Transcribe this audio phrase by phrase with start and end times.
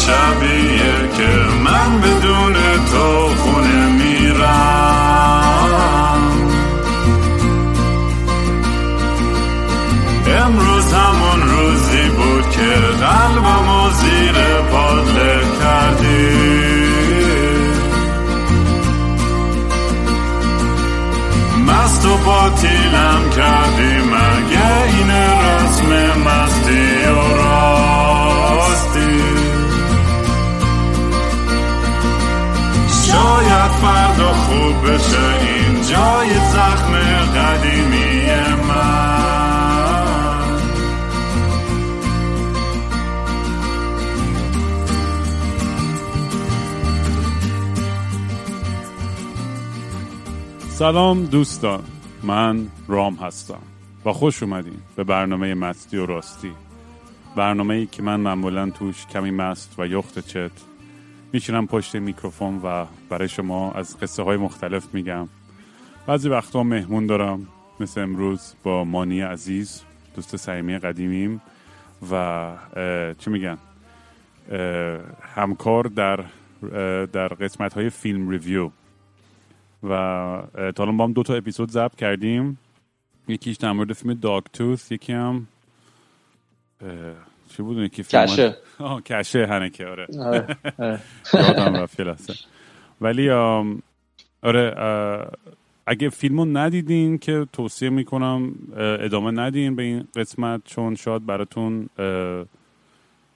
[0.00, 0.79] شبیه که
[50.80, 51.84] سلام دوستان
[52.22, 53.62] من رام هستم
[54.04, 56.52] و خوش اومدین به برنامه مستی و راستی.
[57.36, 60.50] برنامه ای که من معمولا توش کمی مست و یخت چت
[61.32, 65.28] میشینم پشت میکروفون و برای شما از قصه های مختلف میگم.
[66.06, 67.46] بعضی وقتا مهمون دارم
[67.80, 69.82] مثل امروز با مانی عزیز
[70.16, 71.40] دوست صمیمی قدیمیم
[72.10, 72.46] و
[73.18, 73.58] چی میگن؟
[75.36, 76.24] همکار در
[77.12, 78.70] در قسمت های فیلم ریویو.
[79.82, 79.88] و
[80.76, 82.58] تا الان با هم دو تا اپیزود ضبط کردیم.
[83.28, 85.46] یکیش در مورد فیلم داگ توث یکی هم
[87.48, 88.56] چی بود یکی فیلم؟ کشه.
[88.78, 90.06] آه کشه هنکه آره.
[90.18, 90.46] آره،
[90.78, 91.00] آره.
[91.34, 92.34] یادم رفت لحظه.
[93.00, 93.30] ولی
[94.42, 95.26] آره
[95.86, 101.88] اگه فیلمو ندیدین که توصیه می‌کنم ادامه ندین به این قسمت چون شاید براتون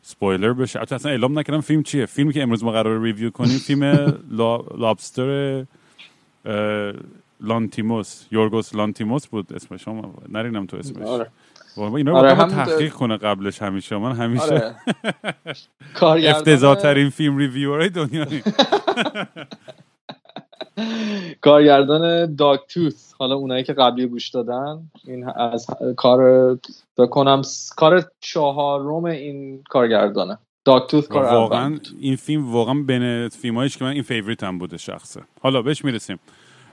[0.02, 0.80] سپویلر بشه.
[0.80, 2.06] اصلا اعلام نکردم فیلم چیه.
[2.06, 3.84] فیلمی که امروز ما قرار review کنیم فیلم
[4.38, 5.64] لا، Lobster
[7.40, 11.06] لانتیموس یورگوس لانتیموس بود اسمش هم نرینم تو اسمش.
[11.06, 11.30] آره.
[11.76, 13.96] اینا آره، هم- تحقیق کنه قبلش همیشه.
[13.96, 14.74] من همیشه آره.
[16.30, 18.26] افتضاح ترین فیلم ریویورای دنیا
[21.40, 23.12] کارگردان Dogtooth.
[23.18, 25.66] حالا اونایی که قبلی گوش دادن این از
[25.96, 26.58] کار
[26.98, 27.42] بکنم
[27.76, 30.38] کار چهارم این کارگردانه.
[30.64, 31.78] Dogtooth کار واقعا.
[32.00, 35.20] این فیلم واقعا بین فیلمایش که من این favorite هم بوده شخصه.
[35.42, 36.18] حالا بهش می‌رسیم.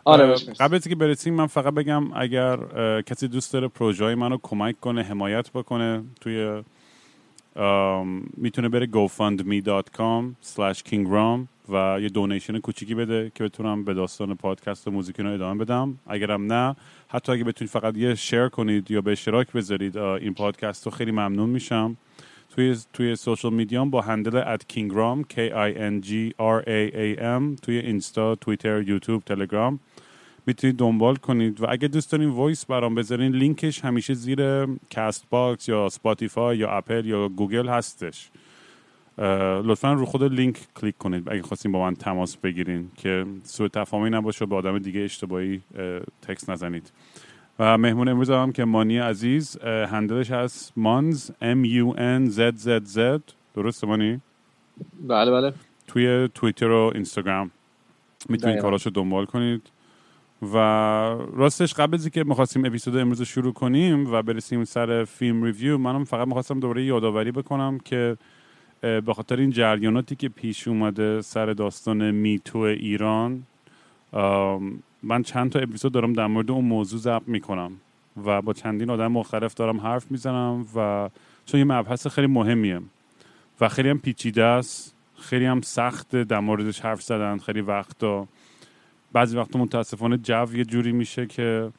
[0.06, 0.36] آره.
[0.60, 2.58] قبل از که برسیم من فقط بگم اگر
[3.02, 6.64] کسی دوست داره پروژه های منو کمک کنه حمایت بکنه توی
[8.38, 14.88] می‌تونه بره gofundme.com slash kingram و یه donation کوچیکی بده که بتونم به داستان پادکست
[14.88, 16.00] و موزیک رو ادامه بدم.
[16.08, 16.76] اگرم نه
[17.08, 21.12] حتی اگه بتونید فقط یه share کنید یا به اشتراک بذارید این پادکست رو خیلی
[21.12, 21.98] ممنون میشم.
[22.56, 26.94] توی توی social media م با handle at کینگرام K I N G R A
[26.94, 29.80] A M توی اینستا توییتر یوتیوب تلگرام.
[30.46, 35.90] می‌تونید دنبال کنید و اگه دوست دارین voice برام بذارین لینکش همیشه زیر Castbox یا
[35.90, 38.30] Spotify یا اپل یا گوگل هستش.
[39.64, 44.10] لطفا رو خود لینک کلیک کنید اگه خواستین با من تماس بگیرین که سوء تفاهمی
[44.10, 46.92] نباشه با آدم دیگه اشتباهی اه، text نزنید.
[47.60, 52.96] و مهمون امروز هم که مانی عزیز هندلش هست مانز M U N Z Z
[52.96, 53.20] Z.
[53.56, 54.22] درسته مانی؟
[55.08, 55.54] بله بله.
[55.88, 57.52] توی توییتر و اینستاگرام.
[58.30, 58.60] می‌تونید.
[58.62, 59.62] کاراشو دنبال کنید.
[60.42, 60.58] و
[61.34, 65.78] راستش قبل از اینکه می‌خواستیم اپیزود امروز رو شروع کنیم و برسیم سر فیلم ریویو
[65.78, 68.18] منم فقط می‌خواستم دوباره یادآوری بکنم که
[68.82, 73.44] به خاطر این جریاناتی که پیش اومده سر داستان میتو ایران
[75.04, 77.72] من چند تا اپیزود دارم در مورد اون موضوع ضبط می‌کنم
[78.26, 81.10] و با چندین آدم مختلف دارم حرف می‌زنم و
[81.46, 82.82] چون یه مبحث خیلی مهمیه
[83.62, 88.28] و خیلی هم پیچیده است خیلی هم سخت در موردش حرف زدن خیلی وقتا.
[89.14, 91.72] بعضی وقتا متاسفانه جو یه جوری میشه که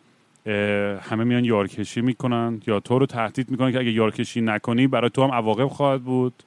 [1.01, 5.23] همه میان یارکشی می‌کنن یا تو رو تهدید می‌کنن که اگه یارکشی نکنی برای تو
[5.25, 6.43] هم عواقب خواهد بود.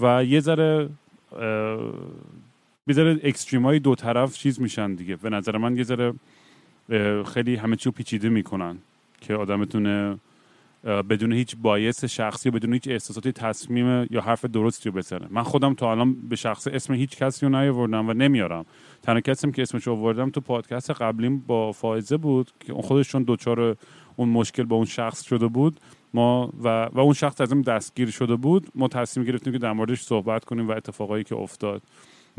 [0.00, 0.88] و یه ذره
[2.86, 5.16] یه ذره اکستریم های دو طرف چیز میشن دیگه.
[5.16, 6.14] به نظر من یه ذره
[7.34, 8.78] خیلی همه چی رو پیچیده می‌کنن
[9.20, 10.18] که آدم بتونه اه،
[10.84, 15.26] بدون هیچ بایس شخصی و بدون هیچ احساساتی تصمیم یا حرف درستی رو بزنه.
[15.30, 18.64] من خودم تا الان به شخص اسم هیچ کسی رو نیاوردم و نمیارم.
[19.02, 23.22] تنها کسیم که اسمش رو آوردم تو پادکست قبلیم با فائزه بود که اون خودشون
[23.22, 23.76] دوچار
[24.16, 25.80] اون مشکل با اون شخص شده بود.
[26.14, 28.66] ما و, و اون شخص از این دستگیر شده بود.
[28.74, 31.82] ما تصمیم گرفتیم که در موردش صحبت کنیم و اتفاقایی که افتاد.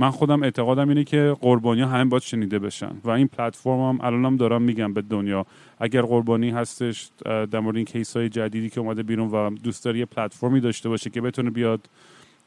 [0.01, 2.91] من خودم اعتقادم اینه که قربانی همه باید شنیده بشن.
[3.03, 5.45] و این پلتفرم هم الانم دارم میگم به دنیا.
[5.79, 9.99] اگر قربانی هستش در مورد این کیس های جدیدی که اومده بیرون و دوست داره
[9.99, 11.89] یه پلتفرمی داشته باشه که بتونه بیاد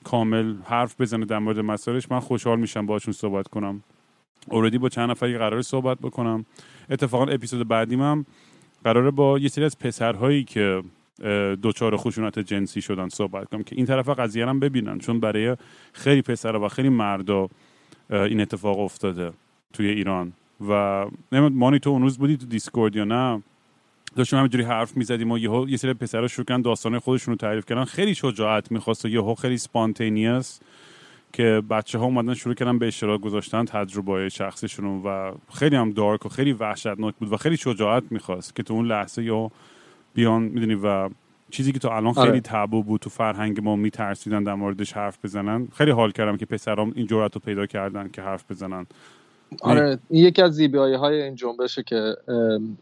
[0.05, 3.83] کامل حرف بزنه در مورد مسائلش من خوشحال میشم باشون صحبت کنم.
[4.51, 6.45] اوردی با چند نفری قرار صحبت بکنم.
[6.91, 8.27] اتفاقا اپیزود بعدیم هم
[8.85, 10.83] قراره با یه سری از پسرهایی که
[11.63, 15.57] دوچار خشونت جنسی شدن صحبت کنم که این طرف قضیه هم ببینن چون برای
[15.93, 17.49] خیلی پسر و خیلی مردا
[18.11, 19.33] این اتفاق افتاده
[19.73, 20.33] توی ایران.
[20.69, 23.43] و نمی‌دونم مانی تو اون روز بودی تو دیسکورد یا نه؟
[24.17, 27.67] داشتیم همینجوری حرف می‌زدیم و یهو یه سری پسرا شروع کردن داستان خودشون رو تعریف
[27.67, 27.85] کردن.
[27.85, 30.59] خیلی شجاعت می‌خواست و یهو خیلی spontaneous
[31.33, 36.27] که بچه ها اومدن شروع کردن به اشتراک گذاشتن تجربه شخصیشون و خیلی هم dark
[36.27, 39.51] و خیلی وحشتناک بود و خیلی شجاعت می‌خواست که تو اون لحظه یا
[40.15, 41.11] بیان می‌دونی و
[41.51, 42.41] چیزی که تو الان خیلی آره.
[42.41, 46.93] تابو بود تو فرهنگ ما میترسیدن در موردش حرف بزنن خیلی حال کردم که پسرام
[46.97, 48.87] این جرأت رو پیدا کردن که حرف بزنن
[49.63, 52.17] آره این یکی از زیبایی های این جنبشه که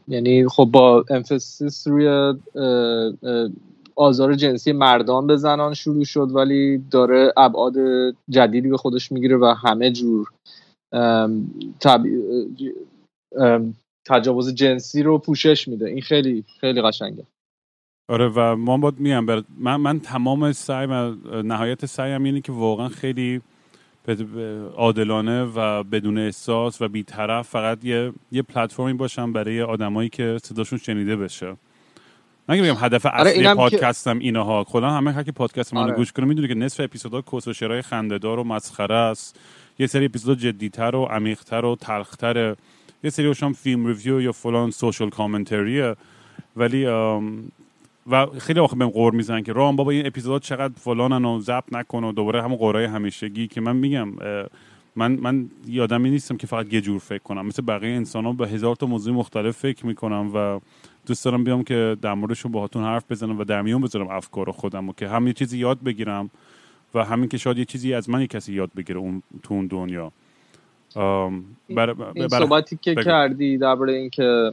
[0.09, 2.35] یعنی خب با امفسیس روی
[3.97, 7.75] آزار جنسی مردان به زنان شروع شد ولی داره ابعاد
[8.29, 10.29] جدیدی به خودش می‌گیره و همه جور
[14.05, 15.87] تجاوز جنسی رو پوشش میده.
[15.87, 17.27] این خیلی خیلی قشنگه.
[18.09, 19.25] آره و ما باید میم
[19.59, 20.87] من, من تمام سعی
[21.45, 23.41] نهایت سعیم اینه که واقعا خیلی
[24.77, 30.79] عادلانه و بدون احساس و بیطرف فقط یه, یه پلتفرمی باشم برای آدمایی که صداشون
[30.79, 31.57] شنیده بشه.
[32.49, 34.25] نگه بگم هدف آره اصلی پادکستم که...
[34.25, 34.65] اینها.
[34.65, 35.97] خدا همه هر که پادکست منو آره.
[35.97, 39.41] گوش کنه می‌دونه که نصف اپیزودا کس و شرای خندهدار و مسخره است.
[39.79, 42.57] یه سری اپیزود جدیتر و عمیقتر و تلختر
[43.05, 45.97] یه سری هم فیلم ریویو یا فلان سوشال کامنتریه.
[46.57, 46.87] ولی
[48.11, 51.73] و خیلی وقت بهم قور می‌زنن که رام بابا این اپیزود چقدر فلانن و ضبط
[51.73, 54.09] نکن و دوباره همون قورای همیشگی که من میگم
[54.97, 57.47] من من یادمی نیستم که فقط یه جور فکر کنم.
[57.47, 60.61] مثل بقیه انسان ها به هزار تا موضوع مختلف فکر می‌کنم و
[61.07, 64.89] دوست دارم بیام که در موردشون باهاتون حرف بزنم و در میون بذارم افکار خودم
[64.89, 66.31] و که هم یه چیزی یاد بگیرم
[66.95, 69.67] و همین که شاید یه چیزی از من یه کسی یاد بگیره اون تو اون
[69.67, 70.13] دنیا.
[71.71, 71.95] بر...
[72.15, 74.53] این صحبتی که کردی درباره اینکه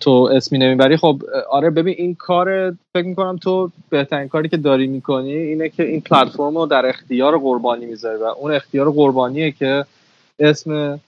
[0.00, 4.86] تو اسمی نمی‌بری خب آره ببین این کار فکر می‌کنم تو بهترین کاری که داری
[4.86, 9.84] می‌کنی اینه که این پلتفرم رو در اختیار قربانی می‌ذاری و اون اختیار قربانیه که
[10.38, 11.00] اسم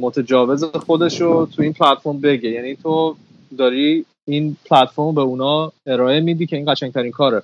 [0.00, 2.50] متجاوز خودش رو تو این پلتفرم بگه.
[2.50, 3.16] یعنی تو
[3.58, 7.42] داری این پلتفرم به اونا ارائه میدی که این قشنگترین کاره.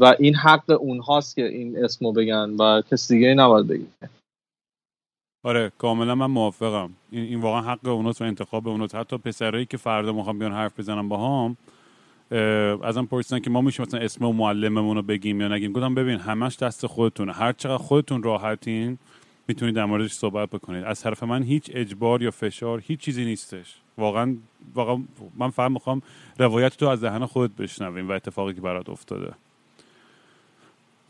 [0.00, 3.84] و این حق اونهاست که این اسمو بگن و کسی دیگه نباید بگه.
[5.42, 6.90] آره کاملا من موافقم.
[7.10, 8.94] این, این واقعا حق اوناست و انتخاب اوناست.
[8.94, 11.56] حتی پسرایی که فردا می‌خوام بیان حرف بزنم با هم
[12.82, 15.72] ازم پرسیدن که ما میشه مثلا اسم و معلممون رو بگیم یا نگیم.
[15.72, 17.32] گفتم ببین همش دست خودتونه.
[17.32, 18.98] هر چقدر خودتون راحتین
[19.48, 20.84] می‌تونید در موردش صحبت بکنید.
[20.84, 23.76] از طرف من هیچ اجبار یا فشار هیچ چیزی نیستش.
[23.98, 24.36] واقعا
[24.74, 25.02] واقعا
[25.36, 26.02] من فقط می‌خوام
[26.38, 29.32] روایت تو از دهن خودت بشنویم و اتفاقی که برات افتاده.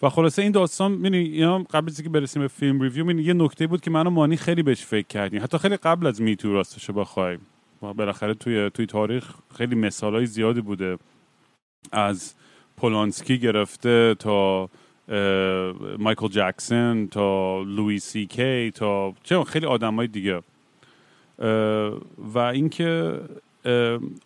[0.02, 3.34] و خلاصه این داستان می‌بینی اینا قبل از اینکه برسیم به فیلم ریویو می‌بینی یه
[3.34, 5.42] نکته بود که من و مانی خیلی بهش فکر کردیم.
[5.42, 7.40] حتی خیلی قبل از میتو راستش بخوایم.
[7.80, 10.98] بالاخره توی توی تاریخ خیلی مثالای زیادی بوده
[11.92, 12.34] از
[12.76, 14.70] پولانسکی گرفته تا
[15.98, 20.42] مایکل جکسون تا لوی سی کی تا چه خیلی آدمای دیگه.
[22.18, 23.20] و اینکه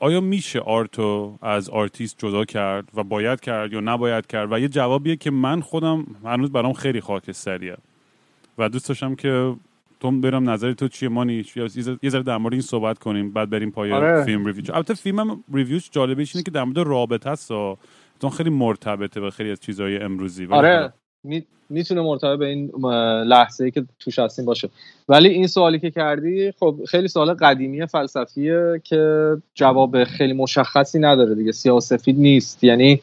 [0.00, 4.58] آیا میشه art و از آرتیست جدا کرد و باید کرد یا نباید کرد؟ و
[4.58, 7.76] یه جوابیه که من خودم هنوز برام خیلی خاکستریه.
[8.58, 9.54] و دوست داشتم که
[10.00, 11.44] تو ببینم نظر تو چیه؟ مانی
[12.02, 14.24] یه ذره در مورد این صحبت کنیم بعد بریم پای آره.
[14.24, 14.64] film review.
[14.74, 17.48] البته film review ش جالبش اینه که در مورد رابطه است
[18.22, 20.46] چون خیلی مرتبطه به خیلی از چیزهای امروزی.
[20.50, 20.92] آره.
[21.70, 22.72] می‌تونه مرتبط به این
[23.26, 24.68] لحظه ای که توش هستیم باشه.
[25.08, 31.34] ولی این سوالی که کردی خب خیلی سوال قدیمی فلسفیه که جواب خیلی مشخصی نداره
[31.34, 31.52] دیگه.
[31.52, 32.64] سیاسفید نیست.
[32.64, 33.02] یعنی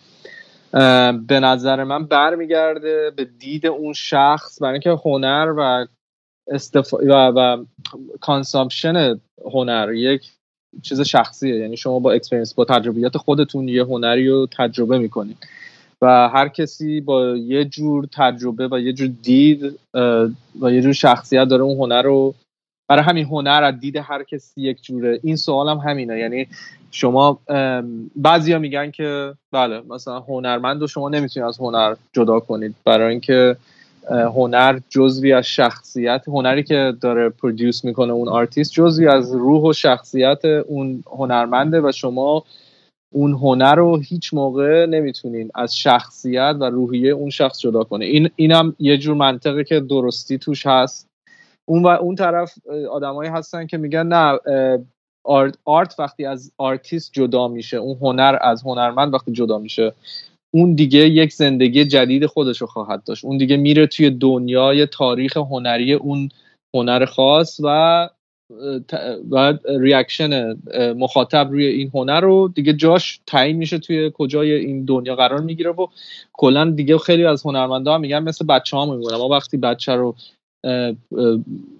[1.27, 5.85] به نظر من برمیگرده به دید اون شخص برای اینکه هنر و
[6.47, 6.93] استف...
[6.93, 7.65] و, و
[8.19, 9.19] consumption
[9.53, 10.31] هنر یک
[10.81, 11.55] چیز شخصیه.
[11.55, 15.37] یعنی شما با experience با تجربیات خودتون یه هنری رو تجربه می‌کنید.
[16.01, 19.79] و هر کسی با یه جور تجربه و یه جور دید
[20.61, 22.33] و یه جور شخصیت داره اون هنر رو.
[22.89, 25.19] برای همین هنر از دید هر کسی یک جوره.
[25.23, 26.19] این سوال هم همینه.
[26.19, 26.47] یعنی
[26.91, 27.39] شما
[28.15, 32.75] بعضیا میگن که بله مثلا هنرمند و شما نمی‌تونید از هنر جدا کنید.
[32.85, 33.55] برای اینکه
[34.09, 39.73] هنر جزوی از شخصیت هنری که داره produce می‌کنه اون آرتیست جزوی از روح و
[39.73, 42.43] شخصیت اون هنرمنده و شما
[43.13, 48.05] اون هنر رو هیچ موقع نمی‌تونین از شخصیت و روحیه اون شخص جدا کنه.
[48.05, 51.07] این اینم یه جور منطقه که درستی توش هست.
[51.69, 52.53] اون و اون طرف
[52.91, 54.39] آدمایی هستن که میگن نه
[55.25, 59.93] art, art وقتی از آرتیست جدا میشه اون هنر از هنرمند وقتی جدا میشه
[60.53, 63.25] اون دیگه یک زندگی جدید خودش رو خواهد داشت.
[63.25, 66.29] اون دیگه میره توی دنیای تاریخ هنری اون
[66.75, 68.09] هنر خاص و
[69.23, 70.57] بعد reaction
[70.97, 75.71] مخاطب روی این هنر رو دیگه جاش تعیین میشه توی کجای این دنیا قرار می‌گیره
[75.71, 75.87] و
[76.33, 79.17] کلا دیگه خیلی از هنرمندا هم میگن مثل بچه ها میمونه.
[79.17, 80.15] ما وقتی بچه رو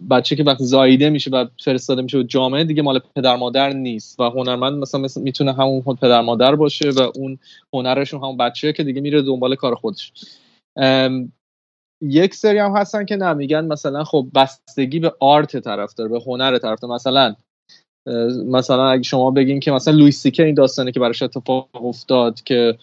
[0.10, 4.20] بچه که وقتی زاییده میشه و فرستاده میشه به جامعه دیگه مال پدر مادر نیست
[4.20, 7.38] و هنرمند مثلا, مثلا می‌تونه همون پدر مادر باشه و اون
[7.74, 10.12] هنرشون همون بچه که دیگه میره دنبال کار خودش.
[12.02, 13.66] یک سری هم هستن که نمیگن.
[13.66, 16.94] مثلا خب بستگی به art طرف داره به هنر طرف داره.
[16.94, 17.36] مثلا
[18.46, 22.78] مثلا اگه شما بگین که مثلا لویس این داستانه که براش اتفاق افتاد که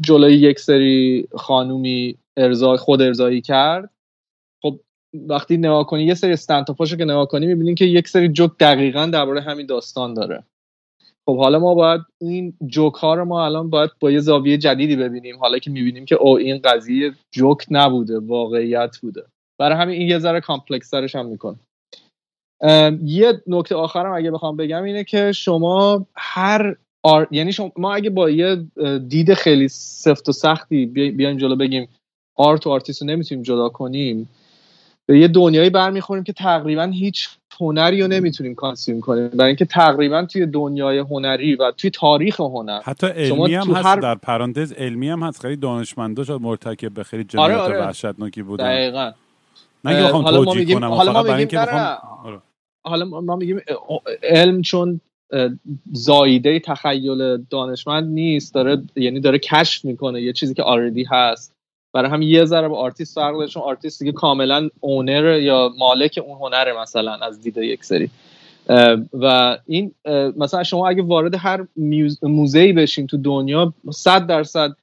[0.00, 3.90] جلوی یک سری خانومی ارزا خود ارزایی کرد.
[4.62, 4.80] خب
[5.14, 9.06] وقتی نگاه کنی یه سری استنتاپاشو که نگاه کنی می‌بینین که یک سری جوک دقیقا
[9.06, 10.42] درباره همین داستان داره.
[11.26, 14.96] خب حالا ما باید این جوک ها رو ما الان باید با یه زاویه جدیدی
[14.96, 15.38] ببینیم.
[15.38, 19.22] حالا که می‌بینیم که او این قضیه جوک نبوده واقعیت بوده.
[19.60, 21.56] برای همین این یه ذره complex هم می‌کنه.
[23.04, 27.28] یه نکته آخرم اگه بخوام بگم اینه که شما هر آر...
[27.30, 28.64] یعنی شما ما اگه با یه
[29.08, 31.88] دید خیلی سفت و سختی بیایم جلو بگیم
[32.36, 34.28] art و آرتیست رو نمی‌تونیم جدا کنیم
[35.06, 37.28] به یه دنیایی برمیخوریم که تقریبا هیچ
[37.60, 39.28] هنری رو نمی‌تونیم consume کنیم.
[39.28, 42.80] برای اینکه تقریبا توی دنیای هنری و توی تاریخ هنر.
[42.84, 45.40] حتی علمی هم هست در پرانتز علمی هم هست.
[45.40, 47.80] خیلی دانشمندا شد مرتکب به خیلی جنایت آره آره.
[47.80, 48.64] وحشتناکی بودن.
[48.64, 49.12] دقیقا.
[49.84, 51.60] نه حالا ما میگیم حالا ما میگیم.
[52.84, 53.60] حالا ما میگیم
[54.22, 55.00] علم چون
[55.92, 61.51] زایده تخیل دانشمند نیست داره یعنی داره کشف می‌کنه یه چیزی که already هست.
[61.92, 66.20] برای هم یه ذره با آرتیست فرق داره چون آرتیست دیگه کاملا owner یا مالک
[66.26, 68.10] اون هنره مثلا از دید یک سری.
[69.12, 69.94] و این
[70.36, 71.66] مثلا شما اگه وارد هر
[72.22, 74.76] موزه بشین تو دنیا صد درصد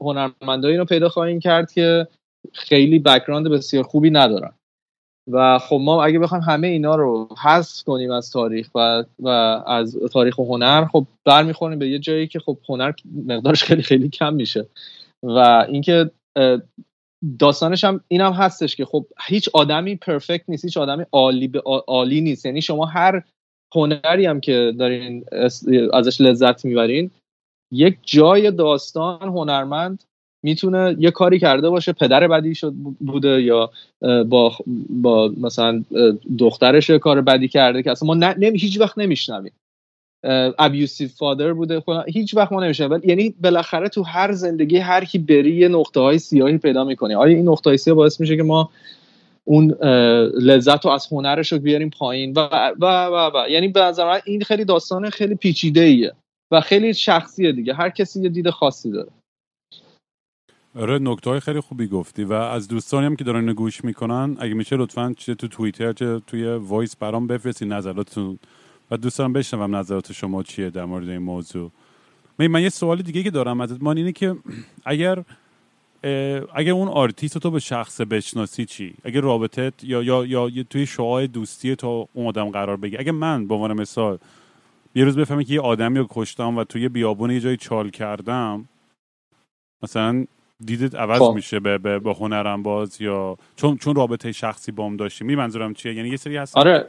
[0.00, 2.08] هنرمندایی رو پیدا خواهیم کرد که
[2.52, 4.52] خیلی بکراند بسیار خوبی ندارن.
[5.32, 9.28] و خب ما اگه بخوایم همه اینا رو حذف کنیم از تاریخ و, و
[9.66, 12.92] از تاریخ و هنر خب برمیخوریم به یه جایی که خب هنر
[13.26, 14.66] مقدارش خیلی خیلی کم میشه.
[15.22, 16.10] و اینکه
[17.38, 22.20] داستانش هم اینم هستش که خب هیچ آدمی پرفکت نیست هیچ آدمی عالی به عالی
[22.20, 22.46] نیست.
[22.46, 23.22] یعنی شما هر
[23.74, 25.24] هنری هم که دارین
[25.92, 27.10] ازش لذت می‌برین
[27.72, 30.04] یک جای داستان هنرمند
[30.44, 33.70] می‌تونه یه کاری کرده باشه پدر بدی شد بوده یا
[34.28, 34.52] با
[34.90, 35.84] با مثلا
[36.38, 39.52] دخترش کار بدی کرده که اصلا ما هیچ وقت نمیشنویم.
[40.58, 45.56] ابیوسیو فادر بوده هیچ وقت ما نمیشه یعنی بالاخره تو هر زندگی هر کی بری
[45.56, 48.70] یه نقطه های سیاهی پیدا می‌کنه آیا این نقطه های سیاه باعث میشه که ما
[49.44, 49.70] اون
[50.40, 52.40] لذت رو از هنرش رو بیاریم پایین؟ و
[52.80, 53.48] و و, و.
[53.48, 56.12] یعنی به نظر این خیلی داستان خیلی پیچیده ایه
[56.50, 57.74] و خیلی شخصیه دیگه.
[57.74, 59.10] هر کسی یه دید خاصی داره.
[60.78, 64.54] آره نکته های خیلی خوبی گفتی و از دوستانی هم که دارن گوش می‌کنن اگه
[64.54, 68.38] میشه لطفا چه تو توییتر چه توی voice برام بفرستین نظراتتون
[68.94, 71.70] و دوست دارم بشنوم نظرات شما چیه در مورد این موضوع.
[72.38, 74.36] من یه سوال دیگه که دارم ازت مانی اینه که
[74.84, 75.24] اگر
[76.54, 81.26] اگر اون آرتیست تو به شخص بشناسی چی؟ اگر رابطت یا یا یا توی شعاع
[81.26, 82.96] دوستی تو اون آدم قرار بگیره.
[82.96, 84.18] اگه من به عنوان مثال
[84.94, 88.68] یه روز بفهمم که یه آدمی رو کشتم و توی بیابون یه جایی چال کردم
[89.82, 90.26] مثلا
[90.64, 91.32] دیدت عوض خب.
[91.34, 95.74] میشه به, به, به هنرم باز یا چون چون رابطه شخصی بام داشتی می منظورم
[95.74, 96.86] چیه؟ یعنی یه سری هست آره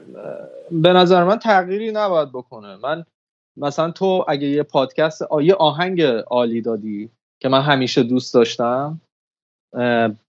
[0.71, 2.75] به نظر من تغییری نباید بکنه.
[2.75, 3.05] من
[3.57, 9.01] مثلا تو اگه یه پادکست یه آهنگ عالی دادی که من همیشه دوست داشتم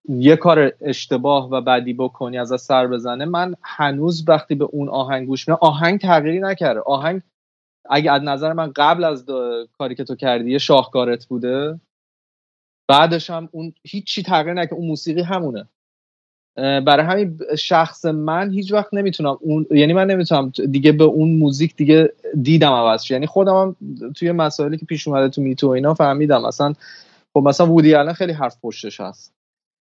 [0.08, 5.26] یه کار اشتباه و بدی بکنی از سر بزنه من هنوز وقتی به اون آهنگ
[5.26, 6.80] گوش میدم آهنگ تغییری نکرده.
[6.80, 7.22] آهنگ
[7.90, 9.26] اگه از نظر من قبل از
[9.78, 11.80] کاری که تو کردی شاهکارت بوده.
[12.88, 14.74] بعدش هم اون هیچی تغییر نکرد.
[14.74, 15.68] اون موسیقی همونه.
[16.56, 21.76] برای همین شخص من هیچ وقت نمی‌تونم اون یعنی من نمی‌تونم دیگه به اون موزیک
[21.76, 22.12] دیگه
[22.42, 23.76] دیدم عوض یعنی خودم هم
[24.12, 26.42] توی مسائلی که پیش اومده تو میتو اینا فهمیدم.
[26.42, 26.74] مثلا
[27.34, 29.32] خب مثلا وودی الان خیلی حرف پشتش هست.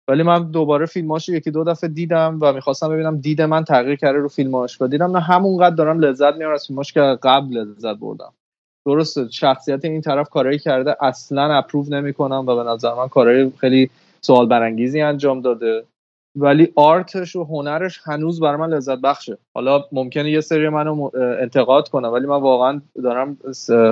[0.07, 4.19] ولی من دوباره فیلماش یکی دو دفعه دیدم و می‌خواستم ببینم دید من تغییر کرده
[4.19, 4.81] رو فیلماش.
[4.81, 8.33] و دیدم نه همونقدر دارم لذت میارم از فیلماش که قبل لذت بردم.
[8.85, 13.89] درسته شخصیت این طرف کارایی کرده اصلا اپروو نمی‌کنم و به نظر من کارهای خیلی
[14.21, 15.83] سوال برانگیزی انجام داده.
[16.35, 19.37] ولی آرتش و هنرش هنوز برای من لذت بخشه.
[19.55, 23.37] حالا ممکنه یه سری منو انتقاد کنم ولی من واقعا دارم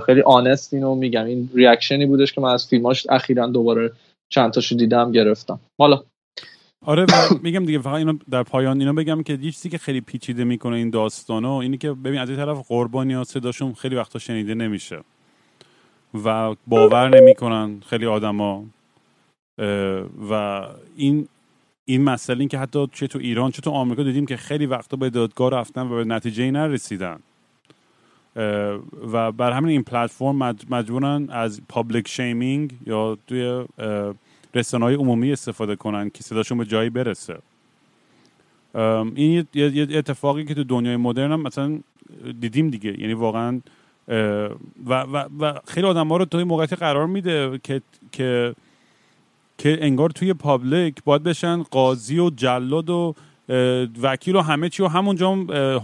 [0.05, 1.25] خیلی آنست اینو میگم.
[1.25, 3.91] این ریاکشنی بودش که من از فیلماش اخیرا دوباره
[4.29, 5.59] چند تاشو دیدم گرفتم.
[5.79, 6.03] حالا
[6.85, 7.05] آره
[7.43, 10.75] میگم دیگه فقط اینو در پایان اینو بگم که یه چیزی که خیلی پیچیده می‌کنه
[10.75, 14.99] این داستانو اینی که ببین از این طرف قربانی ها صداشون خیلی وقتا شنیده نمیشه
[16.25, 18.65] و باور نمی‌کنن خیلی آدما
[20.29, 20.63] و
[20.97, 21.27] این
[21.85, 24.97] این مسئله این که حتی چه تو ایران چه تو آمریکا دیدیم که خیلی وقتا
[24.97, 27.19] به دادگاه رفتن و به نتیجه نرسیدن.
[29.11, 30.35] و بر همین این پلتفرم
[30.69, 33.65] مجبورن از پابلیک شیمینگ یا توی
[34.55, 37.37] رسانه های عمومی استفاده کنن که صداشون به جایی برسه.
[39.15, 41.79] این یه اتفاقی که تو دنیای مدرن هم مثلا
[42.39, 43.01] دیدیم دیگه.
[43.01, 43.61] یعنی واقعا
[44.87, 48.55] و, و, و خیلی آدم ها رو توی موقعیت قرار میده که که
[49.57, 53.15] که انگار توی پابلیک باید بشن قاضی و جلاد و
[54.01, 55.35] وکیل و همه چی و همونجا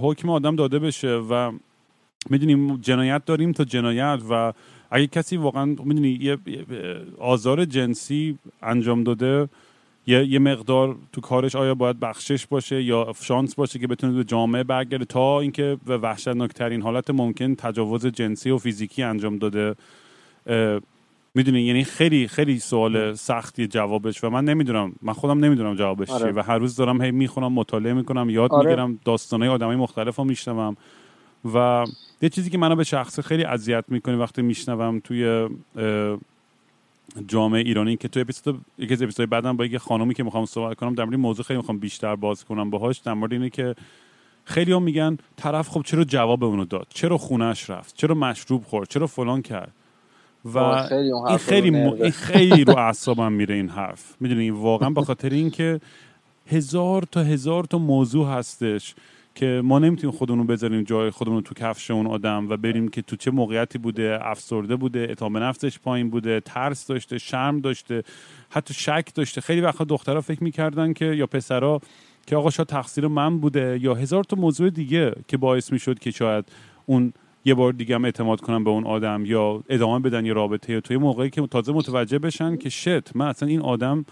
[0.02, 1.16] حکم آدم داده بشه.
[1.16, 1.52] و
[2.30, 4.54] می‌دونیم جنایت داریم تا جنایت و
[4.94, 6.38] اگه کسی واقعا می‌دونی یه
[7.20, 9.50] آزار جنسی انجام داده
[10.08, 14.24] یه, یه مقدار تو کارش آیا باید بخشش باشه یا شانس باشه که بتونه به
[14.24, 19.76] جامعه برگرده تا اینکه به وحشتناکترین حالت ممکن تجاوز جنسی و فیزیکی انجام داده
[21.36, 26.24] می‌دونی یعنی خیلی خیلی سوال سختی جوابش و من نمی‌دونم من خودم نمی‌دونم جوابش آره.
[26.24, 28.66] چیه و هر روز دارم هی می‌خونم مطالعه می‌کنم یاد آره.
[28.66, 30.78] می‌گیرم داستانهای آدمای مختلف رو میشنوم
[31.54, 31.86] و
[32.22, 35.50] یه چیزی که منو به شخصه خیلی اذیت می‌کنه وقتی میشنوم توی
[37.28, 40.78] جامعه ایرانی که تو اپیزود یکی از اپیزودهای بعدم با یه خانومی که می‌خوام صحبت
[40.78, 43.76] کنم در مورد موضوع خیلی می‌خوام بیشتر باز کنم باهاش در مورد اینه که
[44.46, 48.90] خیلی هم میگن طرف خب چرا جواب اونو داد؟ چرا خونش رفت؟ چرا مشروب خورد؟
[48.90, 49.72] چرا فلان کرد؟
[50.46, 54.16] و این خیلی این خیلی رو اعصابم میره این حرف.
[54.20, 55.80] می‌دونی واقعا به خاطر اینکه
[56.48, 58.96] هزار تا هزار تا موضوع هستش
[59.36, 63.16] که ما نمی‌تونیم خودمون بذاریم جای خودمون تو کفش اون آدم و بریم که تو
[63.16, 68.04] چه موقعیتی بوده افسرده بوده اعتماد نفسش پایین بوده ترس داشته شرم داشته
[68.50, 69.42] حتی شک داشته.
[69.42, 71.82] خیلی وقتا دخترها فکر می‌کردن که یا پسرها
[72.28, 76.12] که آقا شاید تقصیر من بوده یا هزار تا موضوع دیگه که باعث می‌شد که
[76.12, 76.46] شاید
[76.86, 77.14] اون
[77.46, 80.98] یه بار دیگه هم اعتماد کنم به اون آدم یا ادامه بدن یه رابطه توی
[80.98, 84.06] موقعی که تازه متوجه بشن که شت من اصلا این آدم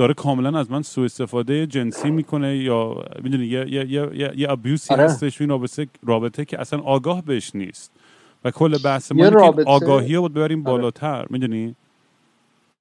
[0.00, 4.94] داره کاملا از من سوء استفاده جنسی می‌کنه یا می‌دونی یه یه یه یه ابیوسی
[4.94, 5.04] آره.
[5.04, 7.92] هستش این رابطه رابطه که اصلا آگاه بهش نیست.
[8.44, 9.70] و کل بحث ما رابطه...
[9.70, 10.76] آگاهی رو ببریم آره.
[10.76, 11.74] بالاتر می‌دونی؟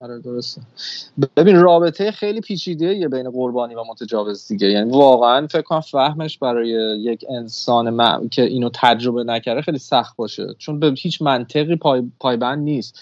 [0.02, 0.62] آره درسته.
[1.38, 4.68] ببین رابطه خیلی پیچیده یه بین قربانی و متجاوز دیگه.
[4.68, 8.28] یعنی واقعا فکر کنم فهمش برای یک انسان م...
[8.32, 10.48] که اینو تجربه نکرده خیلی سخت باشه.
[10.58, 12.04] چون به هیچ منطقی پای...
[12.20, 13.00] پایبند نیست.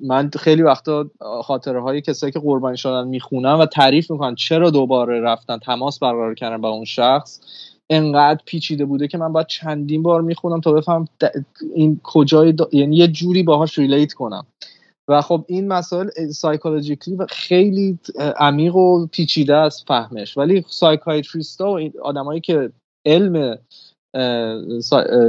[0.00, 1.10] من خیلی وقتا
[1.44, 6.34] خاطره های کسایی که قربانی شدن می‌خونم و تعریف می‌کنن چرا دوباره رفتن تماس برقرار
[6.34, 7.40] کردن با اون شخص
[7.90, 11.08] انقدر پیچیده بوده که من باید چندین بار می‌خونم تا بفهم
[11.74, 14.46] این کجای یعنی یه جوری باهاش ریلیت کنم.
[15.08, 17.98] و خب این مسائل سایکولوژیکلی خیلی
[18.36, 20.38] عمیق و پیچیده است فهمش.
[20.38, 22.72] ولی سایکایتریستا و این آدمایی که
[23.06, 23.58] علم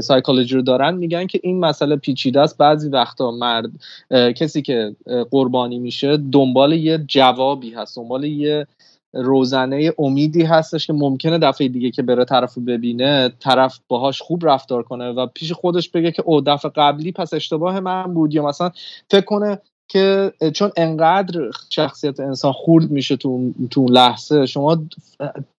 [0.01, 2.57] سایکولوژی رو دارن میگن که این مسئله پیچیده است.
[2.57, 3.69] بعضی وقتا مرد
[4.11, 4.95] کسی که
[5.31, 8.67] قربانی میشه دنبال یه جوابی هست دنبال یه
[9.13, 14.47] روزنه امیدی هستش که ممکنه دفعه دیگه که بره طرف رو ببینه طرف باهاش خوب
[14.47, 18.33] رفتار کنه و پیش خودش بگه که او دفعه قبلی پس اشتباه من بود.
[18.33, 18.71] یا مثلا
[19.09, 24.83] فکر کنه که چون انقدر شخصیت انسان خورد میشه تو تو لحظه شما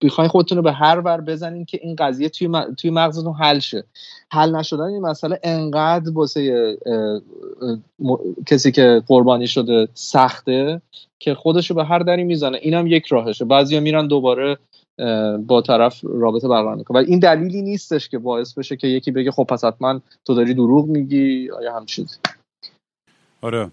[0.03, 3.85] بخواین خودتون رو به هر ور بزنین که این قضیه توی, توی مغزتون حل شه.
[4.31, 6.77] حل نشدن این مسئله انقدر واسه
[8.47, 10.81] کسی که قربانی شده سخته
[11.19, 12.59] که خودشو به هر دری می‌زنه.
[12.63, 13.45] اینم یک راهشه.
[13.45, 14.59] بعضیا میرن دوباره
[15.47, 19.31] با طرف رابطه برقرار می‌کنه و این دلیلی نیستش که باعث بشه که یکی بگه
[19.31, 22.17] خب پس حتما تو داری دروغ میگی یا هم چیزی.
[23.43, 23.71] آره.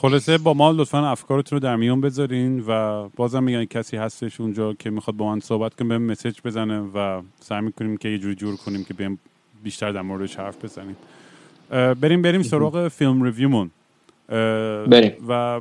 [0.00, 4.72] خلاصه با ما لطفا افکارتون رو در میون بذارین و بازم میگم کسی هستش اونجا
[4.72, 8.34] که می‌خواد با من صحبت کنه بهم message بزنه و سعی می‌کنیم که یه جوری
[8.34, 9.18] جور کنیم که بهم
[9.62, 10.96] بیشتر در موردش حرف بزنیم.
[11.70, 13.70] بریم بریم سراغ فیلم review مون.
[14.28, 15.12] بریم.
[15.28, 15.60] و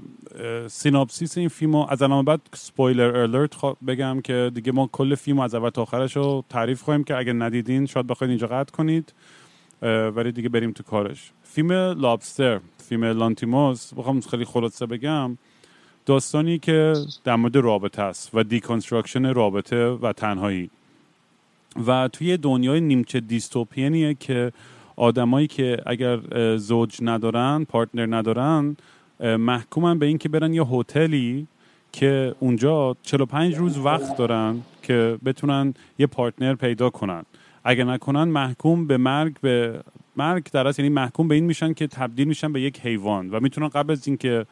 [0.68, 3.56] synopsis این فیلم از الان باید spoiler alert
[3.88, 7.34] بگم که دیگه ما کل فیلم از اول تا آخرش رو تعریف خواهیم کرد اگر
[7.34, 9.14] ندیدین شاید بخواید اینجا قطع کنید.
[10.16, 11.32] ولی دیگه بریم تو کارش.
[11.44, 15.38] فیلم Lobster فیلم لانتیموس بخوام خیلی خلاصه بگم
[16.06, 20.70] داستانی که در مورد رابطه است و deconstruction رابطه و تنهایی.
[21.88, 24.52] و توی دنیای نیمچه dystopian یه که
[24.96, 26.20] آدمایی که اگر
[26.58, 28.78] زوج ندارن partner ندارن
[29.20, 31.48] محکومن به اینکه برن یه هتلی
[31.92, 37.26] که اونجا 45 روز وقت دارن که بتونن یه پارتنر پیدا کنن.
[37.64, 39.80] اگر نکنن محکوم به مرگ به
[40.18, 43.68] مرگ در یعنی محکوم به این میشن که تبدیل میشن به یک حیوان و می‌تونن
[43.68, 44.46] قبل از اینکه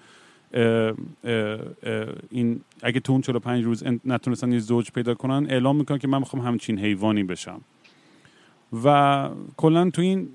[2.31, 6.19] این اگه تو اون 45 روز نتونستن یه زوج پیدا کنن اعلام می‌کنن که من
[6.19, 7.61] می‌خوام همچین حیوانی بشم.
[8.83, 10.27] و کلا تو این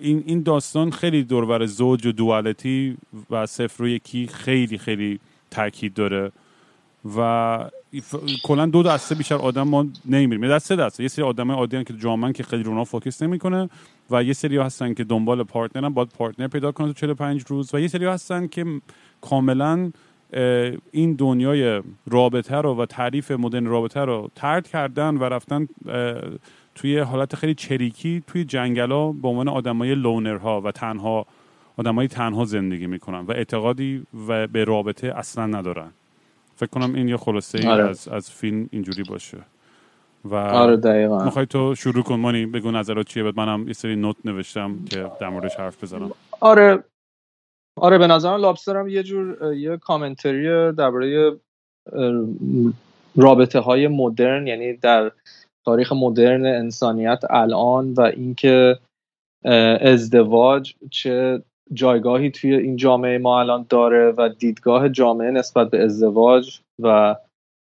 [0.00, 2.96] این این داستان خیلی دوربر زوج و دوالتی
[3.30, 5.20] و صفر و یکی خیلی خیلی
[5.50, 6.32] تاکید داره.
[7.16, 7.70] و
[8.42, 11.02] کلا دو دسته بیشتر آدم ما می‌بینیم دسته دسته.
[11.02, 13.68] یه سری آدم عادی که جامعن که خیلی رو اونا focus نمی‌کنه.
[14.10, 17.74] و یه سری هستن که دنبال partner ن باید partner پیدا کنه تو 45 روز
[17.74, 18.64] و یه سری هستن که
[19.20, 19.92] کاملا
[20.90, 25.68] این دنیای رابطه رو و تعریف مدرن رابطه رو طرد کردن و رفتن
[26.74, 31.26] توی حالت خیلی چریکی توی جنگلا به عنوان آدمای loner ها و تنها
[31.76, 35.90] آدمای تنها زندگی می‌کنن و اعتقادی و به رابطه اصلا ندارن
[36.56, 37.88] فکر کنم این یه خلاصه آره.
[37.88, 39.38] از, از فیلم اینجوری باشه
[40.24, 41.24] و آره دقیقا.
[41.24, 42.16] می‌خوای تو شروع کن.
[42.16, 46.10] مانی بگو نظرات چیه؟ بعد منم یه سری نوت نوشتم که در موردش حرف بزنم.
[46.40, 46.84] آره.
[47.80, 51.36] آره به نظرم لابستر هم یه جور یه کامنتری درباره
[53.16, 55.12] رابطه های مدرن یعنی در
[55.64, 58.78] تاریخ مدرن انسانیت الان و اینکه
[59.80, 66.60] ازدواج چه جایگاهی توی این جامعه ما الان داره و دیدگاه جامعه نسبت به ازدواج
[66.82, 67.16] و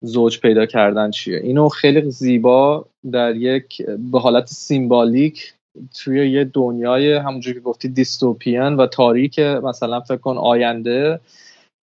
[0.02, 1.38] زوج پیدا کردن چیه.
[1.38, 3.82] اینو خیلی زیبا در یک
[4.12, 5.54] به حالت symbolic
[5.94, 11.20] توی یه دنیای همونجور که گفتی dystopian و تاریک مثلا فکر کن آینده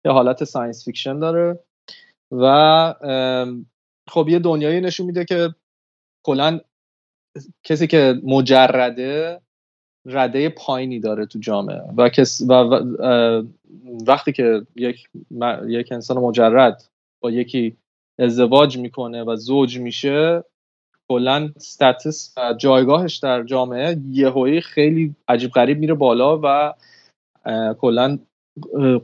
[0.05, 1.59] یه حالت science fiction داره
[2.31, 2.93] و
[4.09, 5.55] خب یه دنیایی نشون میده که
[6.25, 6.59] کلا
[7.63, 9.41] کسی که مجرده
[10.05, 12.53] رده پایینی داره تو جامعه و, کس و
[14.07, 15.09] وقتی که یک,
[15.67, 16.83] یک انسان مجرد
[17.23, 17.77] با یکی
[18.19, 20.43] ازدواج می‌کنه و زوج میشه
[21.11, 26.73] کلا ستاتس و جایگاهش در جامعه یهویی خیلی عجیب غریب میره بالا و
[27.73, 28.19] کلا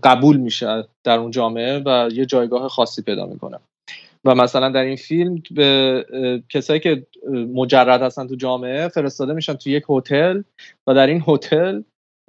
[0.03, 3.59] قبول میشه در اون جامعه و یه جایگاه خاصی پیدا می‌کنه.
[4.25, 6.05] و مثلا در این فیلم به
[6.49, 7.07] کسایی که
[7.53, 10.41] مجرد هستن تو جامعه فرستاده میشن تو یک هتل
[10.87, 11.81] و در این هتل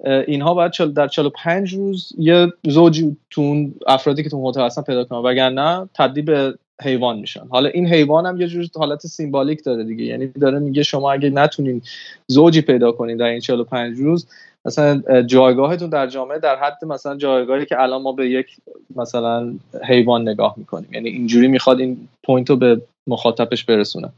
[0.05, 5.19] اینها باید در 45 روز یه زوجی تو افرادی که تو هتل هستن پیدا کنن
[5.19, 7.47] وگرنه تبدیل به حیوان میشن.
[7.49, 10.03] حالا این حیوان هم یه جور حالت سیمبالیک داره دیگه.
[10.03, 11.81] یعنی داره میگه شما اگه نتونین
[12.27, 14.27] زوجی پیدا کنین در این 45 روز
[14.65, 18.47] مثلا جایگاهتون در جامعه در حد مثلا جایگاهی که الان ما به یک
[18.95, 20.89] مثلا حیوان نگاه می‌کنیم.
[20.93, 24.09] یعنی اینجوری می‌خواد این point رو به مخاطبش برسونه.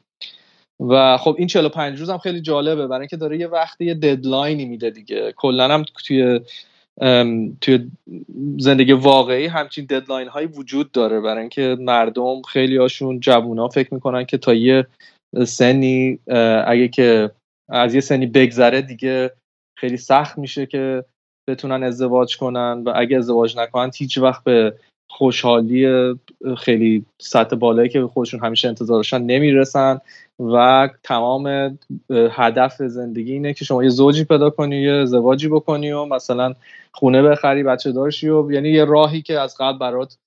[0.80, 2.88] و خب این 45 روز هم خیلی جالبه.
[2.88, 5.34] برای اینکه داره یه وقتی یه deadline ی میده دیگه.
[5.38, 6.40] کلا هم توی
[7.62, 7.92] توی
[8.60, 14.26] زندگی واقعی همچین deadline هایی وجود داره برای اینکه مردم خیلی هاشون جوونا فکر می‌کنن
[14.26, 14.88] که تا یه
[15.48, 16.20] سنی
[16.68, 17.32] اگه که
[17.70, 19.32] از یه سنی بگذره دیگه
[19.80, 21.06] خیلی سخت میشه که
[21.50, 24.74] بتونن ازدواج کنن و اگه ازدواج نکنن هیچ وقت به
[25.10, 26.14] خوشحالی
[26.58, 30.00] خیلی سطح بالایی که خودشون همیشه انتظارشن نمی‌رسن.
[30.40, 31.78] و تمام
[32.12, 36.54] هدف زندگی اینه که شما یه زوجی پیدا کنی یه ازدواجی بکنی و مثلا
[36.92, 40.18] خونه بخری بچه دارشی و یعنی یه راهی که از قبل برات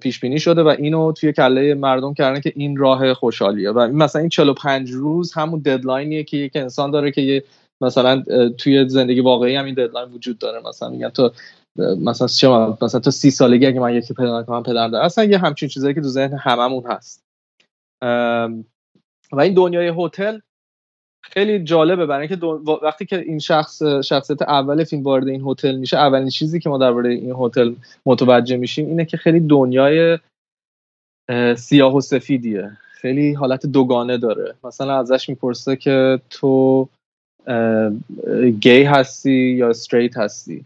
[0.00, 3.70] پیش بینی شده و اینو توی کله مردم کردن که این راه خوشحالیه.
[3.70, 7.44] و مثلا این 45 روز همون ددلاینیه که یک انسان داره که یه
[7.80, 8.22] مثلا
[8.58, 10.68] توی زندگی واقعی هم این ددلاین وجود داره.
[10.68, 11.30] مثلا میگن تو
[11.78, 15.38] مثلا شما مثلا تو سی سالگی اگه من یکی پیدا کنم پدر داره اصلا یه
[15.38, 17.22] همچین چیزایی که تو ذهن هممون هست.
[19.32, 20.38] و این دنیای هتل
[21.24, 22.46] خیلی جالبه برای اینکه
[22.82, 26.78] وقتی که این شخص شخصیت اول فیلم وارد این هتل میشه اولین چیزی که ما
[26.78, 27.74] درباره این هتل
[28.06, 30.18] متوجه میشیم اینه که خیلی دنیای
[31.56, 32.70] سیاه و سفیدیه.
[32.92, 34.54] خیلی حالت دوگانه داره.
[34.64, 36.88] مثلا ازش می‌پرسه که تو
[38.60, 40.64] گی هستی یا straight هستی؟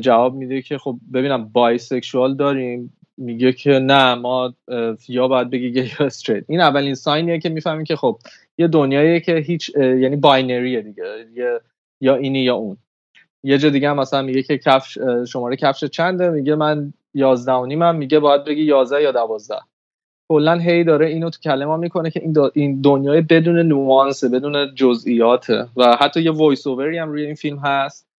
[0.00, 4.54] جواب میده که خب ببینم bisexual داریم میگه که نه ما
[5.08, 8.18] یا باید بگی گی یا straight این اولین sign یه که می‌فهمیم که خب
[8.58, 11.60] یه دنیاییه که هیچ یعنی binary یه دیگه
[12.00, 12.76] یا اینی یا اون.
[13.42, 17.96] یه جا دیگه مثلا میگه که کفش شماره کفش چنده؟ میگه من یازده و نیمم
[17.96, 19.60] میگه باید بگی یازده یا دوازده.
[20.28, 24.28] کلا هی داره اینو تو کله ما می‌کنه که این, این دنیای بدون nuance ه
[24.28, 25.66] بدون جزئیاته.
[25.76, 28.09] و حتی یه voice over ی هم روی این فیلم هست.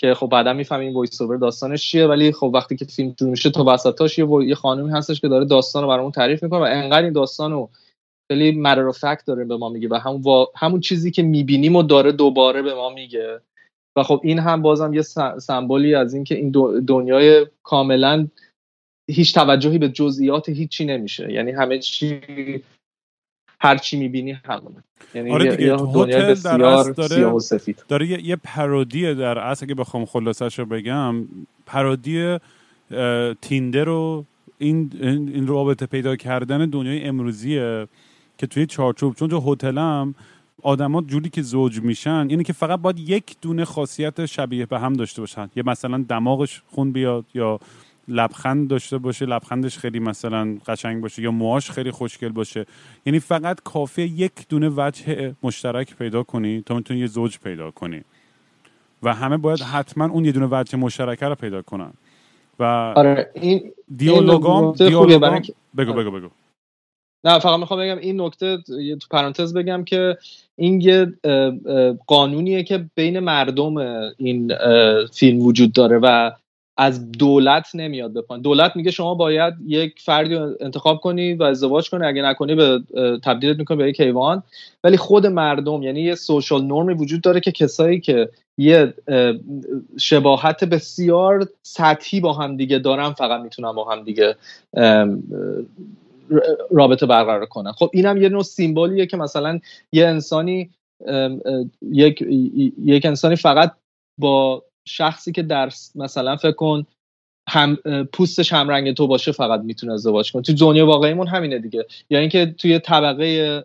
[0.00, 3.30] که خب بعدا می‌فهمیم این وایس اوور داستانش چیه ولی خب وقتی که فیلم شروع
[3.30, 4.42] میشه تا وسطاش یه, و...
[4.42, 7.70] یه خانمی هستش که داره داستان رو برامون تعریف می‌کنه و انقدر این داستان رو
[8.32, 12.12] خیلی مدر فکت داره به ما میگه و همون, همون چیزی که می‌بینیم و داره
[12.12, 13.40] دوباره به ما میگه.
[13.96, 15.02] و خب این هم بازم یه
[15.38, 16.50] سمبولی از اینکه این
[16.86, 18.26] دنیای کاملا
[19.10, 21.32] هیچ توجهی به جزئیات هیچی نمیشه.
[21.32, 22.20] یعنی همه چی
[23.60, 24.84] هر چی می‌بینی همونه.
[25.14, 27.84] یعنی آره دیگه دنیای بسیار داره و سفید.
[27.88, 31.14] داره یه, یه پرودی در اصل اگه بخوام خلاصش رو بگم
[31.66, 32.38] پرودی
[33.42, 34.24] تیندر رو
[34.58, 37.88] این این رابطه پیدا کردن دنیای امروزیه
[38.38, 40.14] که توی چارچوب چون جو هتلم
[40.62, 44.92] آدما جوری که زوج میشن اینه که فقط باید یک دونه خاصیت شبیه به هم
[44.92, 45.50] داشته باشن.
[45.56, 47.60] یه مثلا دماغش خون بیاد یا
[48.10, 52.66] لبخند داشته باشه لبخندش خیلی مثلا قشنگ باشه یا موهاش خیلی خوشگل باشه.
[53.06, 58.02] یعنی فقط کافیه یک دونه وجه مشترک پیدا کنی تا می‌تونی یه زوج پیدا کنی.
[59.02, 61.92] و همه باید حتما اون یه دونه وجه مشترکه رو پیدا کنن.
[62.58, 62.64] و
[62.96, 66.28] آره این دیالوگام دیالوگام برای اینکه- بگو بگو بگو.
[67.24, 68.58] نه فقط می‌خوام بگم این نکته
[69.00, 70.18] تو پرانتز بگم که
[70.56, 71.06] این یه
[72.06, 73.76] قانونیه که بین مردم
[74.16, 74.52] این
[75.12, 76.30] فیلم وجود داره و
[76.80, 82.06] از دولت نمیاد به دولت میگه شما باید یک فردی انتخاب کنی و ازدواج کنی.
[82.06, 82.80] اگه نکنی به
[83.24, 84.42] تبدیلت می‌کنه به یک حیوان.
[84.84, 89.34] ولی خود مردم یعنی یه سوشال نورمی وجود داره که کسایی که یه اه،
[89.98, 94.36] شباهت بسیار سطحی با هم دیگه دارن فقط می‌تونن با هم دیگه
[96.70, 97.72] رابطه برقرار کنن.
[97.72, 99.60] خب اینم یه نوع سیمبولیه که مثلا
[99.92, 100.70] یه انسانی
[101.82, 102.22] یک
[102.84, 103.72] یک انسانی فقط
[104.18, 106.86] با شخصی که در مثلا فکر کن
[107.48, 107.76] هم
[108.12, 110.42] پوستش هم رنگ تو باشه فقط می‌تونه ازدواج کنه.
[110.42, 111.86] تو دنیا واقعیمون همینه دیگه.
[112.10, 113.62] یا اینکه توی طبقه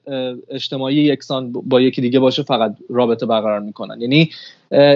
[0.50, 4.02] اجتماعی یکسان با یکی دیگه باشه فقط رابطه برقرار می‌کنن.
[4.02, 4.30] یعنی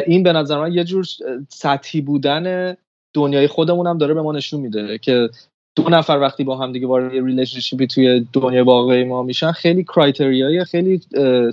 [0.07, 1.05] این به نظر من یه جور
[1.49, 2.75] سطحی بودن
[3.13, 5.29] دنیای خودمون هم داره به ما نشون میده که
[5.75, 9.51] دو نفر وقتی با هم دیگه وارد یه relationship ی توی دنیای واقعی ما میشن
[9.51, 11.01] خیلی criteria ی خیلی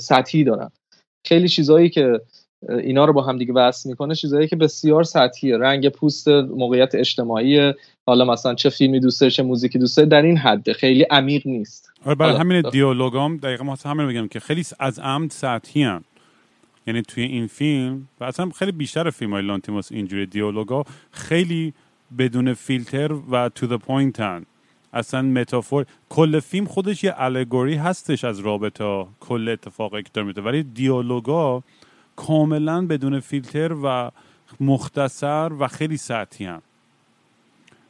[0.01, 0.71] سطحی دارن.
[1.27, 2.21] خیلی چیزایی که
[2.69, 7.73] اینا رو با هم دیگه وصل می‌کنه چیزایی که بسیار سطحیه رنگ پوست موقعیت اجتماعی
[8.07, 11.47] حالا مثلا چه فیلمی دوست داری چه موزیکی دوست داری در این حده خیلی عمیق
[11.47, 12.63] نیست آره برای همین.
[12.73, 16.05] دیالوگام دقیقا ما همین بگم که خیلی از عمد سطحی هن.
[16.87, 21.73] یعنی توی این فیلم و اصلا خیلی بیشتر فیلم های لانتیموس اینجوری دیالوگا خیلی
[22.19, 24.47] بدون فیلتر و تو the point هن
[24.93, 30.43] اصلا متافور کل فیلم خودش یه الگوری هستش از رابطه کل اتفاقی که داره.
[30.43, 31.63] ولی دیالوگا
[32.17, 34.11] کاملا بدون فیلتر و
[34.61, 36.63] مختصر و خیلی سطحی هم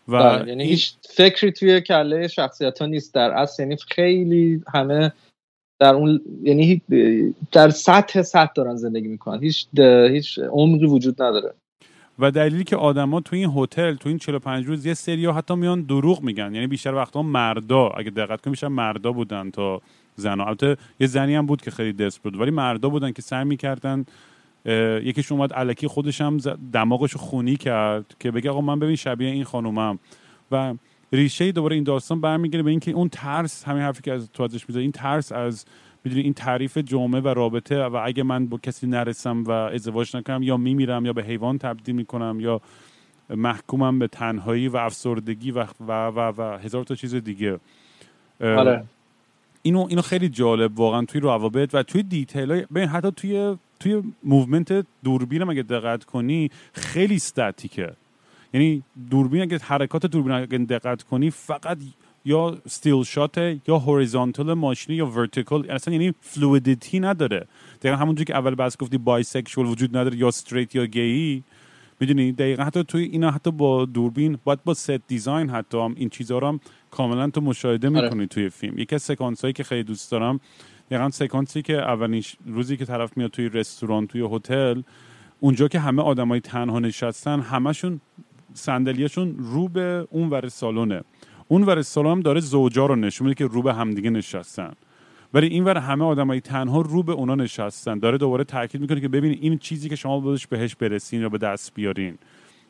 [0.08, 3.14] و بله، یعنی این- هیچ فکری توی کله شخصیت ها نیست.
[3.14, 5.12] در اصل یعنی خیلی همه
[5.80, 6.82] در اون یعنی
[7.52, 9.40] در سطح سطح دارن زندگی می‌کنن.
[9.42, 9.66] هیچ
[10.10, 11.54] هیچ عمقی وجود نداره.
[12.18, 15.82] و دلیلی که آدما تو این هتل تو این 45 روز یه سری حتی میان
[15.82, 16.54] دروغ میگن.
[16.54, 19.82] یعنی بیشتر وقتا مردا اگه دقت کنی بیشتر مردا بودن تا
[20.16, 22.40] زنا البته یه زنی هم بود که خیلی دست بود.
[22.40, 24.05] ولی مردا بودن که سعی می‌کردن
[25.02, 26.37] یکیش اومد علکی خودش هم
[26.72, 29.98] دماغش خونی کرد که بگه آقا من ببین شبیه این خانومم.
[30.50, 30.74] و
[31.12, 34.68] ریشه دوباره این داستان برمیگره به اینکه اون ترس همین حرفی که از تو ازش
[34.68, 35.64] میزه این ترس از
[36.05, 40.42] می‌دونی این تعریف جامعه و رابطه و اگه من با کسی نرسم و ازدواج نکنم
[40.42, 42.61] یا میمیرم یا به حیوان تبدیل می‌کنم یا
[43.31, 47.59] محکومم به تنهایی و افسردگی و و و, و هزار تا چیز دیگه.
[49.66, 54.02] اینو اینو خیلی جالب واقعا توی روابط و توی detail های ببین حتی توی توی
[54.24, 57.92] movement دوربین اگه دقت کنی خیلی استاتیکه
[58.55, 61.79] یعنی دوربین اگه حرکات دوربین اگه دقت کنی فقط
[62.24, 67.46] یا still shot یا horizontal motion ی یا vertical اصلا یعنی fluidity نداره.
[67.81, 71.42] دقیقا همونجوری که اول بحث گفتی bisexual وجود نداره یا straight یا گی
[72.00, 76.38] می‌دونی؟ دقیقا حتی توی اینا حتی با دوربین باید با set design حتی این چیزها
[76.38, 76.59] رو
[76.96, 78.00] کاملا تو مشاهده آره.
[78.00, 78.78] می‌کنی توی فیلم.
[78.78, 80.40] یکی از سکانس هایی که خیلی دوست دارم
[80.90, 84.82] دقیقا سکانسی که اولین روزی که طرف میاد توی رستوران توی هتل
[85.40, 88.00] اونجا که همه آدمای تنها نشستن همشون
[88.54, 91.02] صندلیاشون رو به اون ور سالونه.
[91.48, 94.72] اون ور سالن هم داره زوجا رو نشون میده که رو به همدیگه نشستن.
[95.35, 97.98] ولی این ور همه آدمای تنها رو به اونا نشستن.
[97.98, 101.38] داره دوباره تاکید می‌کنه که ببین این چیزی که شما بهش بهش برسین یا به
[101.38, 102.18] دست بیارین.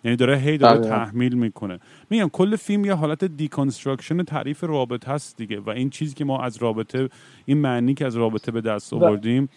[0.04, 0.96] یعنی داره هی داره دقیقاً.
[0.96, 1.80] تحمیل می‌کنه.
[2.10, 6.42] میگم کل فیلم یه حالت deconstruction تعریف رابطه هست دیگه و این چیزی که ما
[6.42, 7.08] از رابطه
[7.46, 9.48] این معنی که از رابطه به دست آوردیم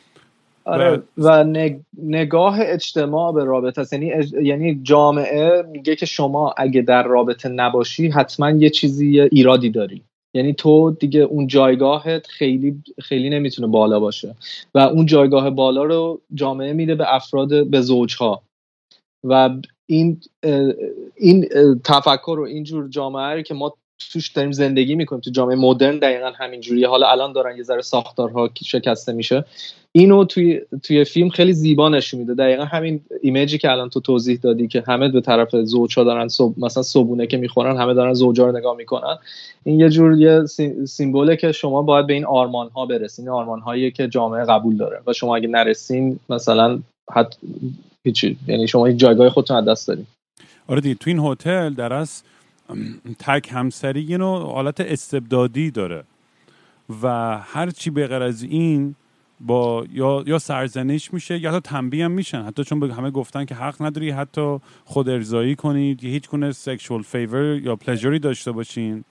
[0.66, 3.94] آره و نگ- نگاه اجتماع به رابطه است.
[3.94, 9.70] یعنی اج- یعنی جامعه میگه که شما اگه در رابطه نباشی حتما یه چیزی ایرادی
[9.70, 10.04] داری.
[10.36, 14.36] یعنی تو دیگه اون جایگاهت خیلی خیلی نمی‌تونه بالا باشه
[14.76, 18.44] و اون جایگاه بالا رو جامعه میده به افراد به زوجها.
[19.24, 19.50] و
[19.90, 20.22] این
[21.16, 21.50] این
[21.84, 23.74] تفکر و اینجور جامعه رو که ما
[24.12, 28.50] توش داریم زندگی می‌کنیم تو جامعه مدرن دقیقا همینجوریه حالا الان دارن یه ذره ساختارها
[28.64, 29.46] شکسته میشه.
[29.92, 32.34] اینو توی توی فیلم خیلی زیبا نشون میده.
[32.34, 36.54] دقیقا همین ایمیجی که الان تو توضیح دادی که همه به طرف زوجها دارن صب...
[36.58, 39.18] مثلا صبونه که می‌خورن همه دارن زوجها رو نگاه می‌کنن.
[39.64, 43.26] این یه جور یه سی- سیمبوله که شما باید به این آرمان ها برسین.
[43.26, 45.02] این آرمان هایی که جامعه قبول داره.
[45.08, 46.80] و شما اگه نرسین مثلا
[47.12, 47.38] حت...
[48.04, 48.38] هیچی.
[48.48, 50.06] یعنی شما هیچ جایگاه خودتون از دست دارین
[50.68, 52.24] آره دیگه تو این هتل در از
[53.20, 56.04] تک همسری یه نوع حالت استبدادی داره
[57.04, 58.96] و هر چی به غیر از این
[59.40, 62.42] با یا یا سرزنش میشه یا حتی تنبیه هم میشن.
[62.42, 66.52] حتی چون به همه گفتن که حق نداری حتی خود ارزایی کنید یا هیچ گونه
[66.52, 69.04] سکشوال فیور یا پلژری داشته باشین.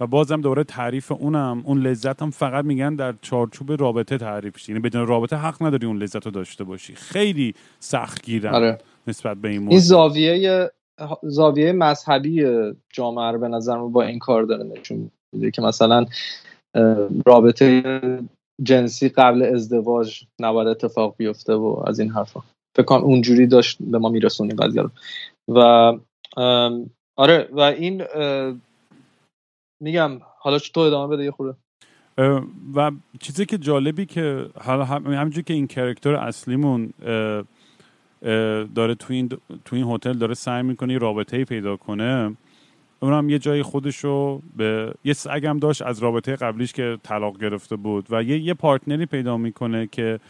[0.00, 4.68] و بازم دوره تعریف اونم اون لذت هم فقط میگن در چارچوب رابطه تعریف شد.
[4.68, 6.94] یعنی بدون رابطه حق نداری اون لذت رو داشته باشی.
[6.94, 8.78] خیلی سخت گیرن آره.
[9.06, 9.80] نسبت به این این موضوع.
[9.80, 10.70] زاویه
[11.22, 12.46] زاویه مذهبی
[12.92, 16.06] جامعه رو به نظر من با این کار داره نشون میده که مثلا
[17.26, 18.00] رابطه
[18.62, 22.40] جنسی قبل ازدواج نباید اتفاق بیفته و از این حرفا.
[22.76, 24.90] فکر کنم اونجوری داشت به ما میرسونی قضیه رو.
[25.48, 25.92] و
[27.16, 28.02] آره و این
[29.80, 31.58] میگم حالا تو ادامه بده یه خورده.
[32.18, 32.90] اه، و
[33.20, 36.92] چیزی که جالبی که حالا هم- همینجوری که این کرکتر اصلیمون
[38.74, 39.28] داره تو این
[39.64, 42.36] تو این هتل داره سعی می‌کنه رابطه پیدا کنه
[43.00, 48.06] اونم یه جای خودشو به یه سگم داشت از رابطه قبلیش که طلاق گرفته بود
[48.10, 50.20] و یه یه پارتنری پیدا می‌کنه که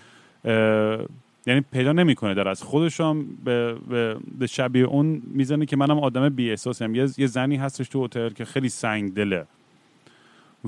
[1.50, 5.98] یعنی پیدا نمی‌کنه در از خودش هم به, به, به شبیه اون می‌زنه که منم
[5.98, 9.46] آدم بی احساسم یه, یه زنی هستش تو هتل که خیلی سنگ دله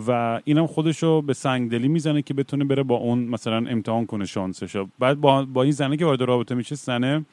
[0.06, 4.88] و اینم خودشو به سنگدلی می‌زنه که بتونه بره با اون مثلا امتحان کنه شانسشو.
[4.98, 7.24] بعد با, با این زنه که وارد رابطه میشه زنه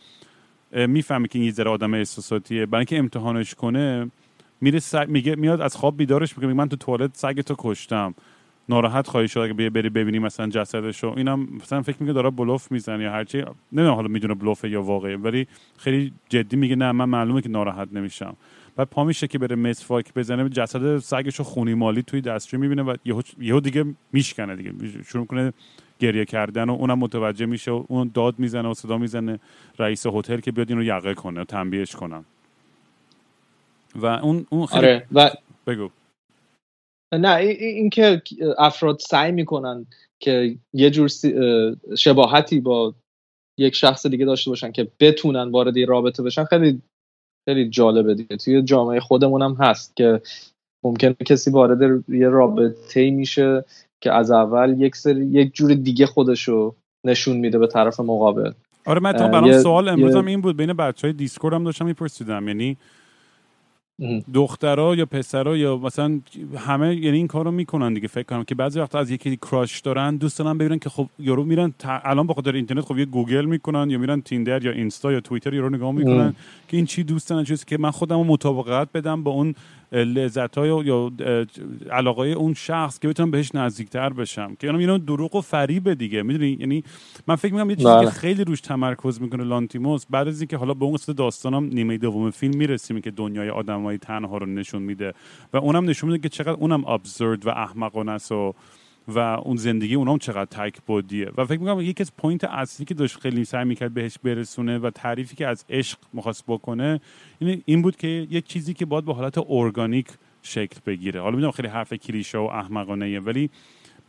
[0.72, 2.66] می‌فهمه که این ذره آدم احساساتیه.
[2.66, 4.12] برای اینکه امتحانش کنه
[4.62, 4.80] میره.
[5.08, 8.14] میگه میاد از خواب بیدارش میگه من تو توالت سگ تو کشتم.
[8.70, 11.14] ناراحت خواهی شد اگه بری ببینی مثلا جسدشو.
[11.18, 13.38] اینم مثلا فکر میگه داره بلوف می‌زنه یا هرچی.
[13.72, 17.88] نمی‌دونم حالا می‌دونه بلوفه یا واقعه ولی خیلی جدی میگه نه من معلومه که ناراحت
[17.92, 18.36] نمیشم.
[18.76, 22.96] بعد پا میشه که بره مسواک بزنه جسد سگشو خونی مالی توی دستشوی می‌بینه و
[23.40, 24.74] یهو دیگه میشکنه دیگه.
[25.08, 25.54] شروع کنه
[26.00, 29.40] گریه کردن و اونم متوجه میشه و اون داد می‌زنه و صدا می‌زنه
[29.80, 32.26] رئیس هتل که بیاد اینو یقه کنه تنبیهش کنم
[33.96, 35.30] و اون اون خیلی آره و
[35.68, 35.90] بگو.
[37.14, 38.22] نه این این که
[38.58, 39.86] افراد سعی می‌کنن
[40.20, 41.10] که یه جور
[41.98, 42.96] شباهتی با
[43.60, 46.82] یک شخص دیگه داشته باشن که بتونن وارد رابطه بشن خیلی
[47.50, 50.22] خیلی جالبه دیگه توی جامعه خودمون هم هست که
[50.84, 53.66] ممکنه کسی وارد یه رابطه میشه
[54.02, 58.52] که از اول یک سری یک جور دیگه خودشو نشون میده به طرف مقابل
[58.86, 61.86] آره من تا برام سوال امروزم یه- این بود بین بچه های Discord هم داشتم
[61.86, 62.78] میپرسیدم یعنی.
[64.34, 66.20] دخترها یا پسرها یا مثلا
[66.58, 70.16] همه یعنی این کارو می‌کنن دیگه فکر کنم که بعضی وقتا از یکی crush دارن
[70.16, 73.46] دوست دارن ببینن که خب یارو میرن ت- الان به خاطر اینترنت خب یه گوگل
[73.46, 76.36] می‌کنن یا میرن Tinder یا اینستا یا توییتر یارو نگاه می‌کنن ام.
[76.68, 79.56] که این چی دوست دارن چیزی که من خودم مطابقت بدم با اون
[79.92, 81.12] لذت های یا
[81.92, 84.56] علاقه اون شخص که بتونم بهش نزدیکتر بشم.
[84.56, 86.84] که اینا دروغ و فریبه دیگه می‌دونی؟ یعنی
[87.28, 88.06] من فکر می‌کنم یه چیزی بله.
[88.06, 91.98] که خیلی روش تمرکز می‌کنه لانتیموس بعد از اینکه حالا به اون قسمت داستانم نیمه
[91.98, 95.14] دوم فیلم می‌رسیم که دنیای آدمای تنها رو نشون میده.
[95.54, 98.54] و اونم نشون میده که چقدر اونم ابزورد و احمقانه است و
[99.10, 102.94] و اون زندگی اونام چقدر تک بعدیه و فکر می‌کنم یکی از point اصلی که
[102.94, 107.02] داشت خیلی سعی می‌کرد بهش برسونه و تعریفی که از عشق می‌خواست بکنه
[107.40, 110.08] این این بود که یک چیزی که باید به حالت ارگانیک
[110.42, 113.50] شکل بگیره حالا می‌دونم خیلی حرف کلیشه و احمقانه ولی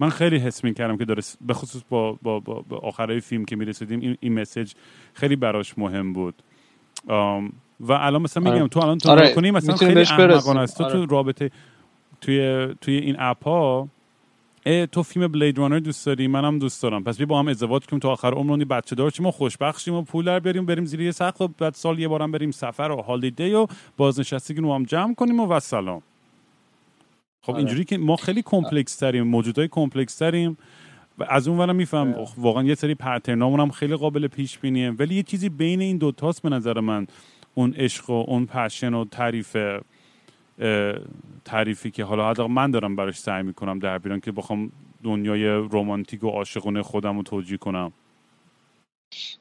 [0.01, 3.57] من خیلی حس می‌کردم که داره به خصوص با, با, با, با آخرای فیلم که
[3.57, 4.73] می‌رسیدیم این, این مسیج
[5.15, 6.43] خیلی براش مهم بود
[7.81, 8.69] و الان مثلا میگم آره.
[8.69, 10.01] تو الان تو آره، مثلا خیلی.
[10.01, 10.93] احمقانه است تو آره.
[10.93, 11.51] تو رابطه
[12.21, 13.89] توی توی این اپ ها
[14.65, 17.05] تو فیلم بلید رانر دوست داری؟ منم دوست دارم.
[17.05, 19.95] پس بیا با هم ازدواج کنیم تا آخر عمرمون بچه دار شیم و خوشبخت شیم
[19.95, 22.91] و پول در بیاریم بریم زیر یه سقف و بعد سال یه بارم بریم سفر
[22.91, 26.03] و هالیدی و بازنشستگی رو هم جمع کنیم و وسلام.
[27.43, 27.59] خب آره.
[27.59, 30.59] اینجوری که ما خیلی complex تریم موجودای complex تریم
[31.19, 32.29] و از اون ورم میفهم آره.
[32.39, 34.91] واقعا یه سری pattern امون هم خیلی قابل پیش بینیه.
[34.91, 37.07] ولی یه چیزی بین این دوتاست به نظر من.
[37.55, 39.57] اون عشق و اون passion و تعریف
[41.45, 44.73] تعریفی که حالا حداقل من دارم براش سعی می‌کنم در بیارم که بخوام
[45.05, 47.93] دنیای رمانتیک و عاشقانه خودم رو توجیه کنم.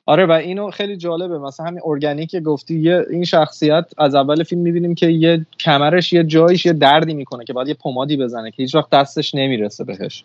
[0.05, 1.39] آره و اینو خیلی جالبه.
[1.39, 6.13] مثلا همین ارگانیک که گفتی یه این شخصیت از اول فیلم می‌بینیم که یه کمرش
[6.13, 9.83] یه جایش یه دردی می‌کنه که باید یه پمادی بزنه که هیچ وقت دستش نمی‌رسه
[9.83, 10.23] بهش.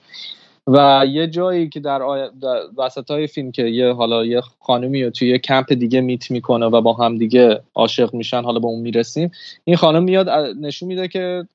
[0.67, 2.29] و یه جایی که در, آی...
[2.43, 6.31] در وسط های فیلم که یه حالا یه خانومی رو توی یه کمپ دیگه میت
[6.31, 9.33] می‌کنه و با هم دیگه عاشق میشن حالا به اون می‌رسیم
[9.65, 10.29] این خانم میاد
[10.61, 11.47] نشون میده که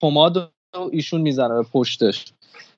[0.00, 0.36] پماد
[0.74, 2.24] رو ایشون می‌زنه به پشتش.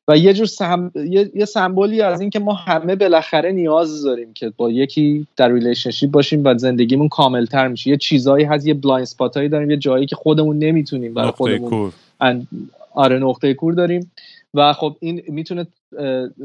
[0.08, 0.92] و یه جور سم...
[0.94, 1.30] یه...
[1.34, 6.10] یه سمبولی از این که ما همه بالاخره نیاز داریم که با یکی در relationship
[6.10, 7.90] باشیم و زندگیمون کاملتر میشه.
[7.90, 11.70] یه چیزایی هست یه blind spot هایی داریم یه جایی که خودمون نمی‌تونیم برای خودمون
[11.70, 11.92] کور.
[12.20, 12.46] ان-
[12.94, 14.12] آره نقطه کور داریم.
[14.54, 15.66] و خب این می‌تونه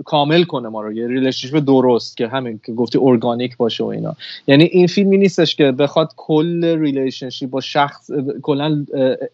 [0.05, 4.15] کامل کنه ما رو یه relationship درست که همین که گفتی ارگانیک باشه و اینا.
[4.47, 8.85] یعنی این فیلمی نیستش که بخواد کل relationship با شخص کلا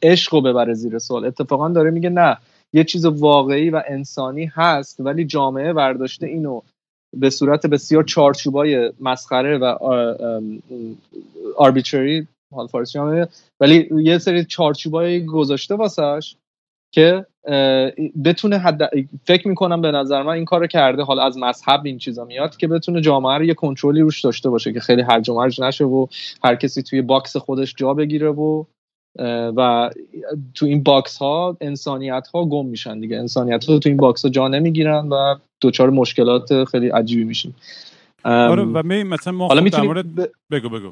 [0.02, 1.26] عشق رو ببره زیر سوال.
[1.26, 2.38] اتفاقا داره میگه نه
[2.74, 6.62] یه چیز واقعی و انسانی هست ولی جامعه برداشته اینو
[7.18, 9.66] به صورت بسیار چارچوبای مسخره و
[11.58, 13.00] آربیتری حال فارسی
[13.60, 16.36] ولی یه سری چارچوبای گذاشته واسش
[16.96, 17.26] که
[18.26, 18.90] بتونه حد
[19.24, 21.04] فکر می‌کنم به نظر من این کارو کرده.
[21.04, 24.74] حالا از مذهب این چیزا میاد که بتونه جامعه رو یه کنترلی روش داشته باشه
[24.74, 26.08] که خیلی هرج و مرج نشه و
[26.44, 28.64] هر کسی توی box خودش جا بگیره و
[29.58, 29.90] و
[30.54, 33.18] تو این box ها انسانیت ها گم میشن دیگه.
[33.18, 37.56] انسانیت ها تو این box ها جا نمی‌گیرن و دچار مشکلات خیلی عجیبی میشیم
[38.24, 40.06] آره و می مثلا ما حالا خب مورد...
[40.52, 40.92] بگو بگو.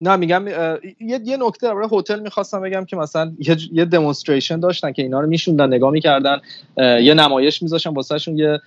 [0.00, 3.32] نه میگم یه, یه نکته درباره هتل می‌خواستم بگم که مثلا
[3.72, 6.40] یه, demonstration داشتن که اینا رو میشوندن نگاه می‌کردن
[6.76, 8.60] یه نمایش میذاشن واسهشون یه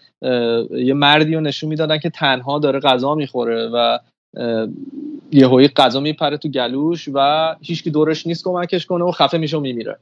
[0.71, 3.99] یه مردی رو نشون می‌دادن که تنها داره غذا می‌خوره و
[5.31, 9.57] یه هایی غذا میپره تو گلوش و هیچکی دورش نیست کمکش کنه و خفه میشه
[9.57, 9.99] و میمیره.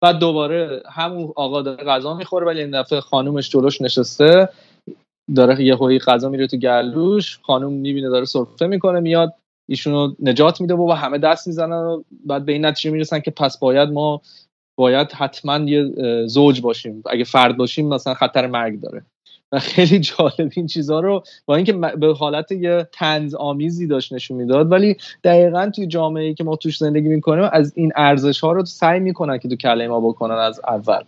[0.00, 4.48] بعد دوباره همون آقا داره غذا می‌خوره ولی این دفعه خانومش جلوش نشسته
[5.34, 9.34] داره یه هایی غذا میره تو گلوش خانوم می‌بینه داره سرفه می‌کنه میاد
[9.68, 13.58] ایشونو نجات میده و همه دست می‌زنن و بعد به این نتیجه می‌رسن که پس
[13.58, 14.20] باید ما
[14.78, 15.92] باید حتما یه
[16.26, 17.02] زوج باشیم.
[17.10, 19.02] اگه فرد باشیم مثلا خطر مرگ داره.
[19.52, 24.36] و خیلی جالب این چیزها رو با اینکه به حالت یه تنز آمیزی داشت نشون
[24.36, 28.52] می‌داد ولی دقیقا توی جامعه ای که ما توش زندگی می‌کنیم از این ارزش ها
[28.52, 31.02] رو سعی می‌کنن که تو کله ما بکنن از اول.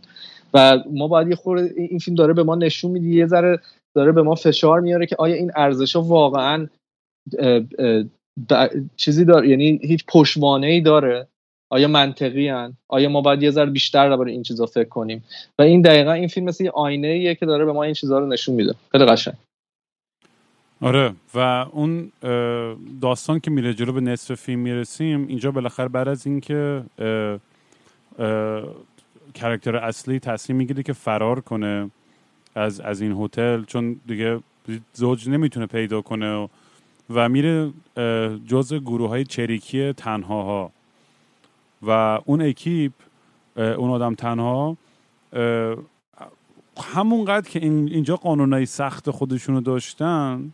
[0.55, 3.61] و ما باید یه خورده این فیلم داره به ما نشون میده یه ذره
[3.95, 6.69] داره به ما فشار میاره که آیا این ارزش ها واقعا
[8.97, 11.27] چیزی داره یعنی هیچ پشوانه ای داره؟
[11.71, 15.25] آیا منطقی هن؟ آیا ما باید یه ذره بیشتر درباره این چیزا فکر کنیم؟
[15.59, 18.19] و این دقیقا این فیلم مثل یه آینه ایه که داره به ما این چیزها
[18.19, 18.75] رو نشون میده.
[18.93, 19.35] خیلی قشنگ.
[20.81, 21.39] آره و
[21.73, 22.13] اون
[23.01, 26.83] داستان که میره جلو به نصف فیلم می‌رسیم اینجا بالاخره بعد از اینکه
[29.35, 31.91] کرکتر اصلی تصمیم می‌گیره که فرار کنه
[32.55, 34.41] از از این هتل چون دیگه
[34.93, 36.49] زوج نمی‌تونه پیدا کنه و
[37.11, 37.73] و میره
[38.47, 40.71] جز گروه های چریکی تنها ها
[41.83, 41.91] و
[42.25, 42.93] اون اکیپ
[43.57, 44.77] اون آدم تنها
[46.79, 50.53] همونقدر که اینجا قانونای سخت خودشونو داشتن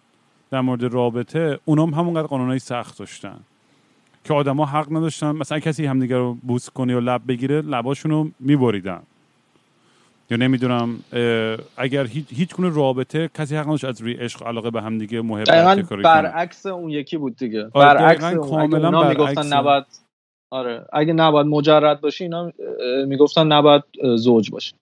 [0.51, 3.41] در مورد رابطه اونام هم همونقدر قانونای سخت داشتن
[4.25, 5.33] که آدما حق نداشتن.
[5.33, 9.03] مثلا کسی همدیگه رو بوس کنه و لب بگیره لباشونو میبریدن.
[10.33, 11.01] یا نمی‌دونم
[11.77, 15.23] اگر هیچ هیچ گونه رابطه کسی حق نداشت از روی عشق علاقه به هم دیگه
[15.23, 17.71] محبت کاری برعکس اون یکی بود دیگه.
[17.73, 19.85] آره برعکس کاملا اون می‌گفتن نباید
[20.51, 22.53] آره اگه نباید مجرد باشی اینا
[23.07, 23.83] می‌گفتن نباید
[24.17, 24.73] زوج باشی.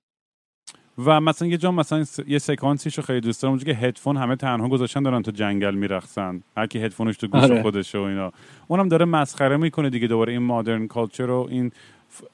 [1.05, 4.68] و مثلا یه جا مثلا یه سکانسیش رو خیلی دوست دارم که هدفون همه تنها
[4.68, 7.62] گذاشتن دارن تو جنگل میرخصن هر کی هدفونش تو گوش آره.
[7.62, 8.32] خودشه و اینا.
[8.68, 11.72] اونم داره مسخره می‌کنه دیگه دوباره این مادرن کالچر رو این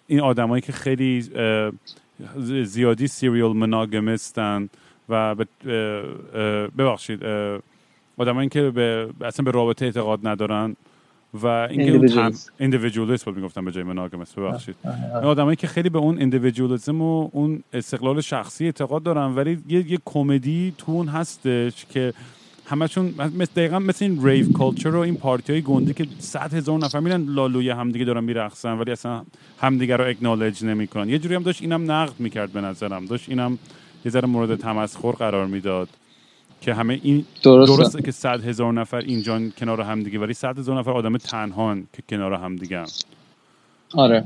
[0.07, 1.24] این آدمایی که خیلی
[2.64, 4.68] زیادی سیریال مناگمستن
[5.09, 5.35] و
[6.79, 7.20] ببخشید
[8.18, 10.77] آدمایی که به اصلا به رابطه اعتقاد ندارن
[11.35, 14.77] و اینکه ایندیویدوالیسم بود می‌گفتم به جای مناگمس ببخشید.
[15.22, 19.99] آدمایی که خیلی به اون ایندیویدوالیسم و اون استقلال شخصی اعتقاد دارن ولی یه, یه
[20.05, 22.12] کمدی تو اون هستش که
[22.69, 26.79] همشون مثل دقیقا مثل این ریو کالچر و این پارتی های گنده که صد هزار
[26.79, 29.23] نفر میرن لالوی همدیگه دارن میرقصن ولی اصلا
[29.59, 31.09] همدیگه رو اکنالج نمی‌کنن.
[31.09, 33.07] یه جوری هم داشت اینم نقد می‌کرد به نظرم.
[33.07, 33.59] داشت اینم
[34.05, 35.89] یه ذره مورد تمسخر قرار می‌داد
[36.61, 40.79] که همه این درسته, درسته که صد هزار نفر اینجا کنار همدیگه ولی صد هزار
[40.79, 42.87] نفر آدم تنهان که کنار همدیگه هم.
[43.95, 44.25] آره.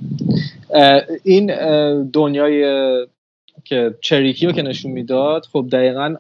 [1.24, 1.46] این
[2.10, 2.62] دنیای
[3.64, 6.16] که چریکی رو که نشون می‌داد خب دقیقا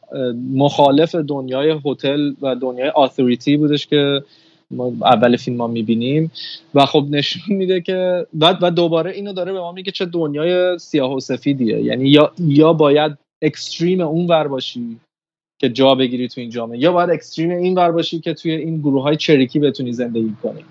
[0.54, 4.22] مخالف دنیای هتل و دنیای آثوریتی بودش که
[4.70, 6.32] ما اول فیلم ما می‌بینیم.
[6.74, 10.78] و خب نشون میده که بعد و دوباره اینو داره به ما میگه چه دنیای
[10.78, 11.82] سیاه و سفیدیه.
[11.82, 13.12] یعنی یا یا باید
[13.42, 14.96] اکستریم اون ور باشی
[15.58, 18.78] که جا بگیری تو این جامعه یا باید اکستریم این ور باشی که توی این
[18.78, 20.64] گروه های چریکی بتونی زندگی کنی.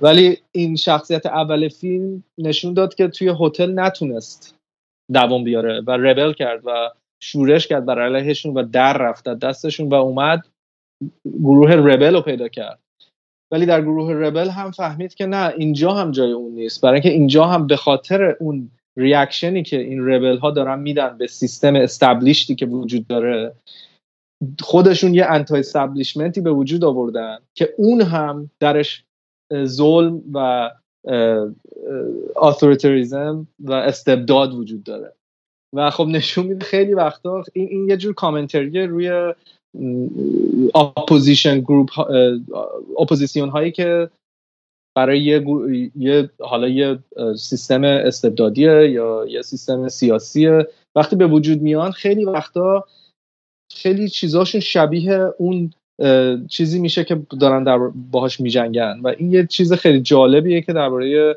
[0.00, 4.55] ولی این شخصیت اول فیلم نشون داد که توی هتل نتونست
[5.12, 6.90] دوام بیاره و ربل کرد و
[7.22, 10.46] شورش کرد بر علیهشون و در رفت دستشون و اومد
[11.24, 12.78] گروه rebel رو پیدا کرد.
[13.52, 16.80] ولی در گروه rebel هم فهمید که نه اینجا هم جای اون نیست.
[16.80, 21.18] برای اینکه اینجا هم به خاطر اون reaction ی که این rebel ها دارن میدن
[21.18, 23.52] به سیستم established ی که وجود داره
[24.60, 29.04] خودشون یه anti-establishment ی به وجود آوردن که اون هم درش
[29.64, 30.70] ظلم و
[32.36, 35.12] authoritarianism و استبداد وجود داره.
[35.74, 39.34] و خب نشون میده خیلی وقتا این, این یه جور commentary روی
[40.74, 41.90] opposition group
[43.00, 44.10] اپوزیسیون هایی که
[44.96, 45.44] برای یه,
[45.96, 46.98] یه حالا یه
[47.38, 52.84] سیستم استبدادیه یا یه سیستم سیاسیه وقتی به وجود میان خیلی وقتا
[53.72, 55.72] خیلی چیزاشون شبیه اون
[56.48, 57.78] چیزی میشه که دارن در
[58.10, 59.00] باهاش میجنگن.
[59.02, 61.36] و این یه چیز خیلی جالبیه که درباره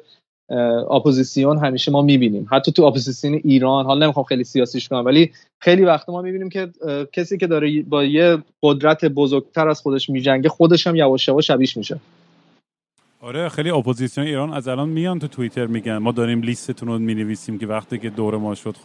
[0.91, 2.47] اپوزیسیون همیشه ما می‌بینیم.
[2.51, 6.69] حتی تو اپوزیسیون ایران حالا نمی‌خوام خیلی سیاسیش کنم ولی خیلی وقت ما می‌بینیم که
[7.13, 11.77] کسی که داره با یه قدرت بزرگتر از خودش میجنگه خودش هم یواش یواش شبیش
[11.77, 11.99] میشه.
[13.21, 17.59] آره خیلی اپوزیسیون ایران از الان میان تو توییتر میگن ما داریم لیستتون رو می‌نویسیم
[17.59, 18.75] که وقتی که دور ما شد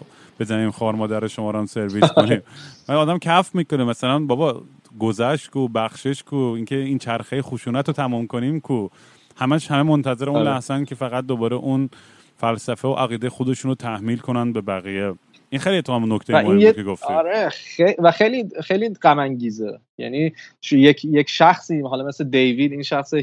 [0.40, 2.42] بزنیم خار مادر شما رو هم سرویس کنیم.
[2.88, 4.62] من آدم کف می‌کنه مثلا بابا
[5.00, 8.88] گذشت کو بخشش کو اینکه این چرخه خشونت رو تمام کنیم کو.
[9.36, 10.50] همش همه منتظر اون آره.
[10.50, 11.90] لحظن که فقط دوباره اون
[12.36, 15.14] فلسفه و عقیده خودشون رو تحمیل کنن به بقیه.
[15.50, 17.14] این خیلی تو هم نکته مهمی که گفتی.
[17.14, 17.50] آره
[17.98, 20.32] و خیلی خیلی غم انگیزه یعنی
[20.72, 23.14] یک یک شخصی حالا مثل دیوید این شخص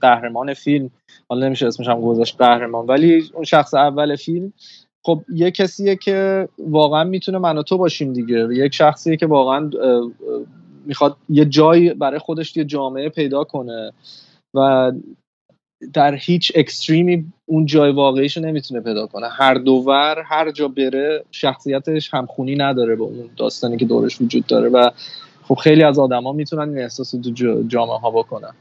[0.00, 0.90] قهرمان فیلم.
[1.28, 4.52] حالا نمیشه اسمش هم گذاشت قهرمان ولی اون شخص اول فیلم.
[5.02, 8.48] خب یه کسیه که واقعا می‌تونه من و تو باشیم دیگه.
[8.52, 9.70] یک شخصیه که واقعا
[10.86, 13.92] می‌خواد یه جای برای خودش یه جامعه پیدا کنه
[14.54, 14.92] و
[15.92, 19.28] در هیچ اکستریمی اون جای واقعیشو نمی‌تونه پیدا کنه.
[19.28, 24.68] هر دوور هر جا بره شخصیتش همخونی نداره با اون داستانی که دورش وجود داره
[24.68, 24.90] و
[25.42, 28.52] خب خیلی از آدما می‌تونن این احساس تو جامعه ها بکنن.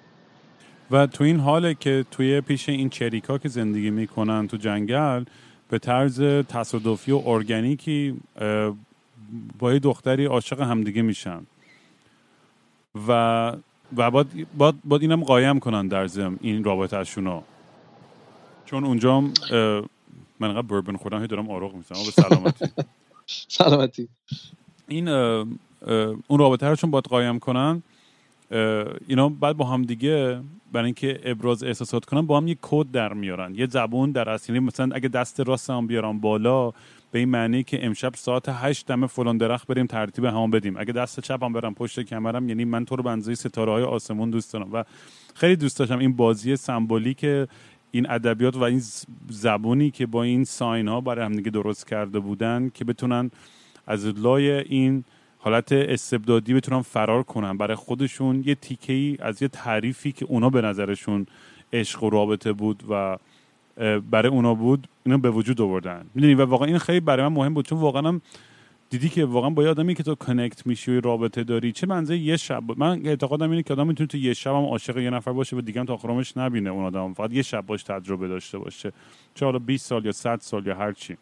[0.92, 5.24] و تو این حاله که توی پیش این چریکا که زندگی می‌کنن تو جنگل
[5.70, 8.16] به طرز تصادفی و ارگانیکی
[9.60, 11.40] با یه دختری عاشق همدیگه میشن.
[12.96, 13.54] و
[13.98, 17.44] و باید, باید, باید اینم قایم کنن در زم این رابطهشون رو.
[18.66, 22.66] چون اونجا من انقدر بربن خودم هی دارم آروغ میسنم به سلامتی.
[23.58, 24.10] سلامتی.
[24.88, 25.08] این
[26.28, 27.84] اون رابطه رو چون باید قایم کنن
[29.08, 30.42] اینا بعد با هم دیگه
[30.72, 33.56] برای اینکه ابراز احساسات کنن با هم یه کد در میارن.
[33.56, 36.72] یه زبون در اصلی مثلا اگه دست راست هم بیارم بالا
[37.14, 40.78] به این معنی که امشب ساعت هشت دم فلان درخت بریم ترتیب همون بدیم.
[40.78, 44.54] اگه دست چپم برم پشت کمرم یعنی من تو رو بنزه ستاره های آسمون دوست
[44.54, 44.84] دارم و
[45.36, 47.26] خیلی دوست داشتم این بازی سمبولیک
[47.92, 48.82] این ادبیات و این
[49.30, 53.32] زبونی که با این ساین ها برای همدیگه درست کرده بودن که بتونن
[53.88, 55.04] از لای این
[55.38, 57.58] حالت استبدادی بتونن فرار کنن.
[57.58, 61.26] برای خودشون یه تیکه ای از یه تعریفی که اونا به نظرشون
[61.74, 63.18] عشق و رابطه بود و
[64.12, 66.06] برای اونا بود اینو به وجود آوردن.
[66.16, 68.22] می‌دونی؟ و واقعا این خیلی برای من مهم بود چون واقعا هم
[68.90, 72.38] دیدی که واقعا با آدمی که تو کنکت میشی و رابطه داری چه منزه یه
[72.38, 75.56] شب؟ من اعتقادم اینه که آدم می‌تونه تو یه شب هم عاشق یه نفر باشه
[75.56, 77.14] و دیگه هم تا آخرامش نبینه اون آدم.
[77.14, 78.92] فقط یه شب باش تجربه داشته باشه.
[79.36, 81.18] چه حالا 20 سال یا 100 سال یا هر چی.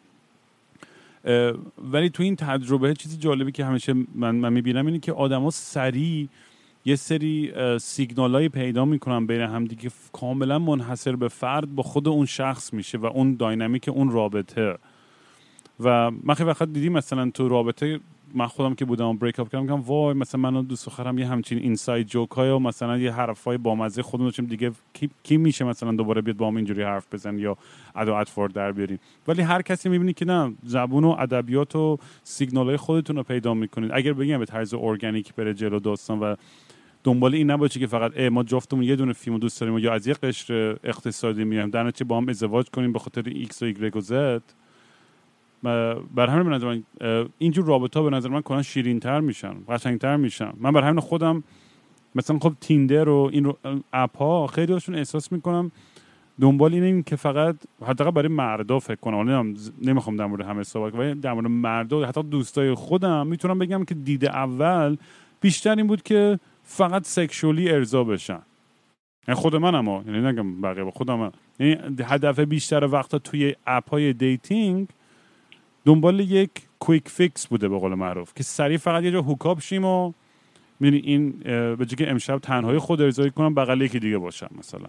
[1.92, 6.28] ولی تو این تجربه چیزی جالبی که همیشه من, من می‌بینم اینه که آدما سریع
[6.84, 12.72] یه سری سیگنال پیدا می‌کنن بین همدیگه کاملا منحصر به فرد با خود اون شخص
[12.72, 14.78] میشه و اون داینامیک اون رابطه.
[15.80, 18.00] و من خیلی وقت دیدی مثلا تو رابطه
[18.34, 21.26] من خودم که بودم بریک اپ کردم میگم وای مثلا من و دوست خرم یه
[21.26, 25.36] همچین اینساید جوک های و مثلا یه حرف های بامزه خودمون داشتیم دیگه کی, کی
[25.36, 27.56] میشه مثلا دوباره بیاد با هم اینجوری حرف بزن یا
[27.94, 32.66] ادا اطفار در بیاریم ولی هر کسی می‌بینی که نه زبون و ادبیات و سیگنال
[32.66, 33.90] های خودتون رو پیدا می‌کنید.
[33.94, 36.34] اگر بگیم به طرز ارگانیک بره جلو داستان و
[37.04, 40.14] دنبال این نباشه که فقط ما جفتمون یه دونه فیلم دوست داریم یا از یه
[40.14, 41.70] قشر اقتصادی میایم.
[41.70, 44.42] در نتیجه با هم ازدواج کنیم به خاطر ایکس و ایگرگ و زد.
[46.14, 46.82] بر همین به نظر من
[47.38, 50.52] اینجور رابطه ها به نظر من کنن شیرین تر میشن قشنگتر میشن.
[50.60, 51.44] من بر همین خودم
[52.14, 53.52] مثلا خب Tinder و این
[53.92, 55.72] app ها خیلی هاشون احساس می‌کنم
[56.40, 59.54] دنبال اینه که فقط حداقل برای مردا فکر کنم.
[59.82, 63.94] نمی‌خوام در مورد همه صحبت ولی در مورد مردا حتی دوستای خودم می‌تونم بگم که
[63.94, 64.96] دیده اول
[65.40, 68.42] بیشتر این بود که فقط sexually ارضا بشن.
[69.28, 74.12] یعنی خود من اما یعنی نگم بقیه خودم یعنی هدف بیشتر وقتا توی app های
[74.12, 74.88] dating
[75.84, 76.50] دنبال یک
[76.80, 80.12] quick fix بوده به قول معروف که سریع فقط یه جا hook up شیم و
[80.80, 81.30] می‌دونی این
[81.76, 84.88] به که امشب تنهایی خود ارزایی کنم بغل یکی دیگه باشم مثلا.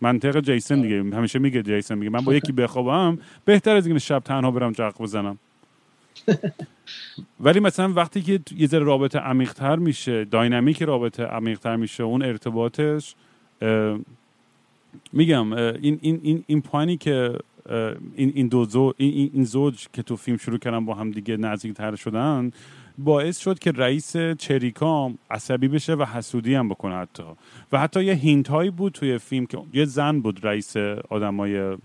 [0.00, 4.18] منطق جیسن دیگه همیشه میگه جیسن میگه من با یکی بخوابم بهتر از اینکه شب
[4.18, 5.38] تنها برم جق بزنم.
[7.40, 13.14] ولی مثلا وقتی که یه ذره رابطه عمیقتر میشه داینامیک رابطه عمیقتر میشه اون ارتباطش
[15.12, 17.38] میگم این این این این پوانی که
[18.16, 21.36] این این دو زوج این, این زوج که تو فیلم شروع کردن با هم دیگه
[21.36, 22.52] نزدیکتر شدن
[22.98, 27.22] باعث شد که رئیس چریکام عصبی بشه و حسودی هم بکنه حتی.
[27.72, 30.76] و حتی یه هینت هایی بود توی فیلم که یه زن بود رئیس
[31.10, 31.76] آدمای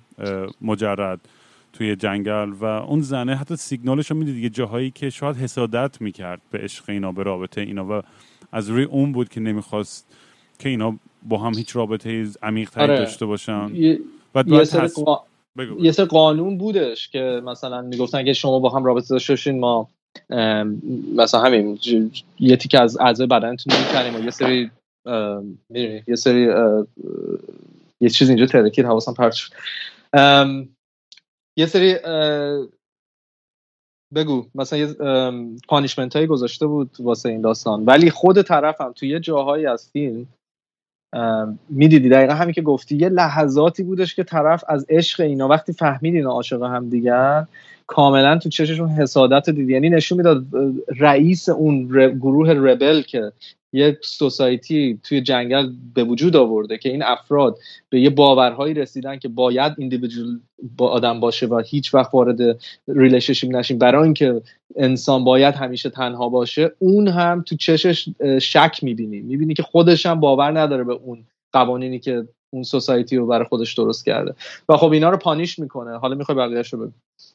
[0.62, 1.20] مجرد.
[1.74, 4.38] توی جنگل و اون زنه حتی سیگنالش رو می‌دید.
[4.38, 8.02] یه جاهایی که شاید حسادت می‌کرد به عشق اینا به رابطه اینا و
[8.52, 10.08] از روی اون بود که نمی‌خواست
[10.60, 12.98] که اینا با هم هیچ رابطه عمیق آره.
[12.98, 13.72] داشته باشن.
[14.36, 14.44] و
[15.80, 19.90] یه سر, قانون بودش که مثلا می‌گفتن که شما با هم رابطه داشته باشین ما
[21.16, 21.80] مثلا همین
[22.40, 24.72] یه تیکه از اعضای بدنتون می‌کنیم و یه سری
[26.08, 26.50] یه سری
[28.02, 29.52] یه چیز اینجا ترکید حواسم پرت شد.
[31.60, 31.96] یه سری
[34.16, 34.46] بگو.
[34.56, 34.88] مثلا یه
[35.68, 37.86] پانیشمنت هایی گذاشته بود واسه این داستان.
[37.86, 40.28] ولی خود طرفم توی یه جاهایی از فیلم
[41.70, 42.10] می‌دیدی.
[42.10, 46.32] دقیقا همین که گفتی یه لحظاتی بودش که طرف از عشق اینا وقتی فهمید اینا
[46.32, 47.46] عاشق هم دیگر
[47.88, 50.46] کاملا تو چششون حسادت دیدی یعنی نشون می‌داد
[51.00, 51.88] رئیس اون
[52.18, 53.32] گروه rebel که
[53.74, 57.58] یه society توی جنگل به وجود آورده که این افراد
[57.90, 60.40] به یه باورهایی رسیدن که باید individual
[60.78, 63.78] با آدم باشه و هیچ وقت وارد relationship نشیم.
[63.78, 64.42] برای اینکه
[64.76, 68.10] انسان باید همیشه تنها باشه اون هم تو چشش
[68.42, 69.20] شک می‌بینی.
[69.22, 73.74] می‌بینی که خودش هم باور نداره به اون قوانینی که اون society رو برای خودش
[73.74, 74.36] درست کرده.
[74.70, 75.98] و خب اینا رو پانیش می‌کنه.
[75.98, 76.92] حالا می‌خوای بقیه‌اشو بگو.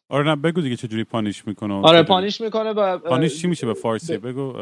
[0.08, 3.74] آره نه بگو دیگه چجوری پانیش می‌کنه آره پانیش می‌کنه و پانیش چی میشه به
[3.74, 4.52] فارسی؟ بگو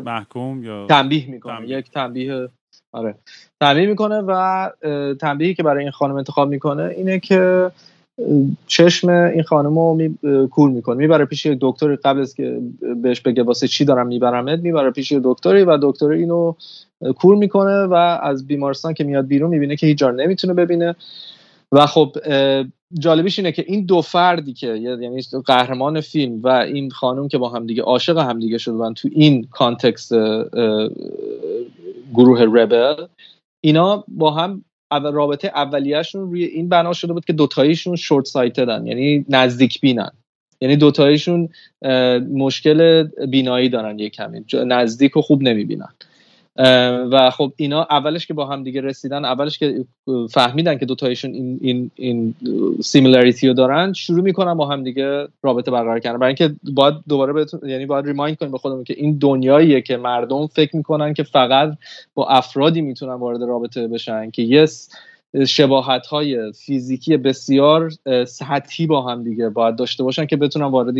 [0.00, 2.48] محکوم یا تنبیه می‌کنه یک تنبیه
[2.92, 3.14] آره
[3.60, 4.70] تنبیه می‌کنه و
[5.20, 7.70] تنبیهی که برای این خانم انتخاب می‌کنه اینه که
[8.66, 10.18] چشم این خانم رو می...
[10.48, 10.96] کور می‌کنه.
[10.96, 12.60] می‌بره پیش یک دکتری قبل از که
[13.02, 16.54] بهش بگه واسه چی دارم میبرمت می‌بره پیش یک دکتری و دکتر اینو
[17.16, 20.94] کور می‌کنه و از بیمارستان که میاد بیرون می‌بینه که هیچ جا نمی‌تونه ببینه.
[21.74, 22.16] و خب
[22.98, 27.48] جالبیش اینه که این دو فردی که یعنی قهرمان فیلم و این خانم که با
[27.48, 30.12] هم دیگه عاشق هم دیگه شدن تو این کانتکست
[32.14, 33.06] گروه ربل
[33.64, 39.24] اینا با هم رابطه اولیهشون روی این بنا شده بود که دوتاییشون شورت سایتدن یعنی
[39.28, 40.10] نزدیک بینن
[40.60, 41.48] یعنی دوتاییشون
[42.32, 45.88] مشکل بینایی دارن یه کمی نزدیک و خوب نمی‌بینن.
[46.56, 49.84] و خب اینا اولش که با هم دیگه رسیدن اولش که
[50.30, 52.34] فهمیدن که دوتایشون این این این
[52.82, 56.18] سیمیلاریتی رو دارن شروع می‌کنن با هم دیگه رابطه برقرار کردن.
[56.18, 59.96] برای اینکه باید دوباره بهتون یعنی باید ریمایند کنیم به خودمون که این دنیاییه که
[59.96, 61.78] مردم فکر می‌کنن که فقط
[62.14, 64.90] با افرادی می‌تونن وارد رابطه بشن که یس
[65.46, 67.90] شباهت های فیزیکی بسیار
[68.26, 70.94] سطحی با هم دیگه باید داشته باشن که بتونن وارد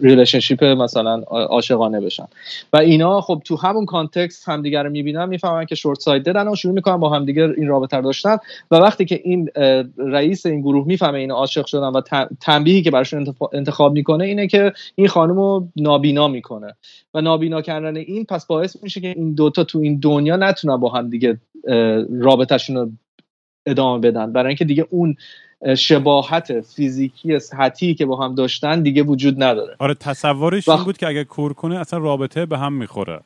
[0.00, 2.26] relationship مثلا عاشقانه بشن.
[2.72, 6.74] و اینا خب تو همون context همدیگه رو می‌بینن می‌فهمن که short-sighted ان و شروع
[6.74, 8.36] می‌کنن با همدیگه این رابطه داشتن.
[8.70, 9.48] و وقتی که این
[9.98, 12.00] رئیس این گروه می‌فهمه اینا عاشق شدن و
[12.40, 16.74] تنبیهی که براشون انتخاب می‌کنه اینه که این خانم رو نابینا می‌کنه.
[17.14, 20.88] و نابینا کردن این پس باعث میشه که این دوتا تو این دنیا نتونن با
[20.88, 21.40] هم دیگه
[22.20, 22.90] رابطهشون رو
[23.66, 24.32] ادامه بدن.
[24.32, 25.16] برای اینکه دیگه اون
[25.76, 29.76] شباهت فیزیکی سطحی که با هم داشتن دیگه وجود نداره.
[29.78, 33.20] آره تصورش این بود که اگه کور کنه اصلا رابطه به هم می‌خوره.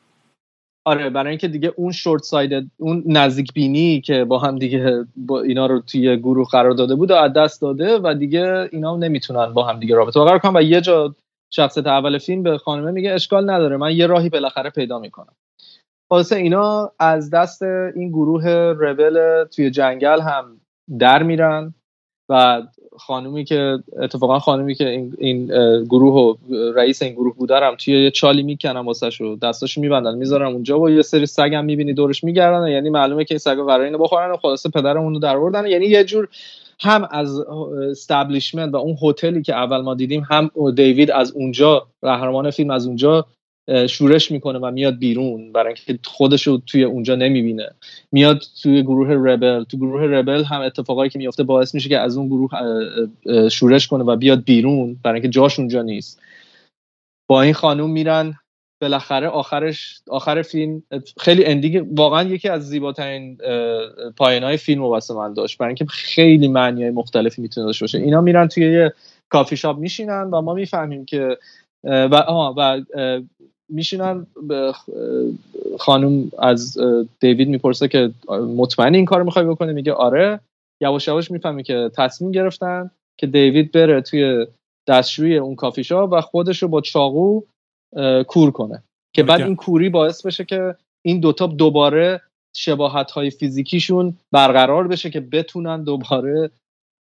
[0.84, 5.40] آره برای اینکه دیگه اون شورت ساید اون نزدیک بینی که با هم دیگه با
[5.40, 9.66] اینا رو توی گروه قرار داده بود از دست داده و دیگه اینا نمی‌تونن با
[9.66, 10.56] هم دیگه رابطه برقرار کنن.
[10.56, 11.14] و یه جا
[11.50, 15.34] شخصیت اول فیلم به خانمه میگه اشکال نداره من یه راهی بالاخره پیدا می‌کنم.
[16.08, 18.48] خلاصه اینا از دست این گروه
[18.80, 20.60] ربل توی جنگل هم
[20.98, 21.74] در میرن.
[22.30, 22.62] و
[22.98, 25.46] خانومی که اتفاقا خانومی که این, این
[25.84, 26.34] گروه و
[26.74, 30.90] رئیس این گروه بودرم توی یه چالی می‌کنم واسه شو دستاشو میبندن می‌ذارن اونجا و
[30.90, 32.68] یه سری سگ هم می‌بینی دورش میگردن.
[32.68, 36.04] یعنی معلومه که این سگا قرار اینو بخورن و خلاصه پدرمون رو در یعنی یه
[36.04, 36.28] جور
[36.80, 37.40] هم از
[37.90, 42.86] استابلیشمنت و اون هتلی که اول ما دیدیم هم دیوید از اونجا قهرمان فیلم از
[42.86, 43.26] اونجا
[43.88, 47.70] شورش می‌کنه و میاد بیرون برای اینکه خودش رو توی اونجا نمی‌بینه.
[48.12, 52.16] میاد توی گروه ربل تو گروه ربل هم اتفاقایی که میفته باعث میشه که از
[52.16, 52.50] اون گروه
[53.48, 56.20] شورش کنه و بیاد بیرون برای اینکه جاش اونجا نیست.
[57.30, 58.34] با این خانوم میرن.
[58.82, 60.82] بالاخره آخرش آخر فیلم
[61.18, 63.38] خیلی اندیگ واقعا یکی از زیباترین
[64.16, 65.58] پایان های فیلم واسه من داشت.
[65.58, 67.98] برای اینکه خیلی معنی های مختلفی می‌تونه داشته باشه.
[67.98, 68.92] اینا میرن توی یه
[69.28, 71.38] کافی شاپ میشینن و ما می‌فهمیم که
[71.84, 72.80] و آه و
[73.70, 74.72] میشینن به
[75.78, 76.78] خانم از
[77.20, 78.10] دیوید می‌پرسه که
[78.56, 80.40] مطمئن این کار می‌خوای بکنه میگه آره.
[80.82, 84.46] یواش یواش می‌فهمی که تصمیم گرفتن که دیوید بره توی
[84.86, 87.40] دستشوی اون کافی شاپ و خودش رو با چاقو
[88.26, 88.82] کور کنه.
[89.16, 92.20] که بعد این کوری باعث بشه که این دوتا دوباره
[92.56, 96.50] شباهت های فیزیکیشون برقرار بشه که بتونن دوباره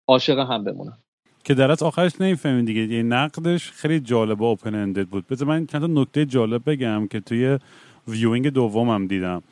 [0.09, 0.97] عاشق هم بمونن.
[1.43, 2.81] که در از آخرش نمی‌فهمیم دیگه.
[2.81, 5.27] یه نقدش خیلی جالب و open-ended بود.
[5.27, 7.59] بذار من چند تا نکته جالب بگم که توی
[8.07, 9.43] viewing دومم دیدم.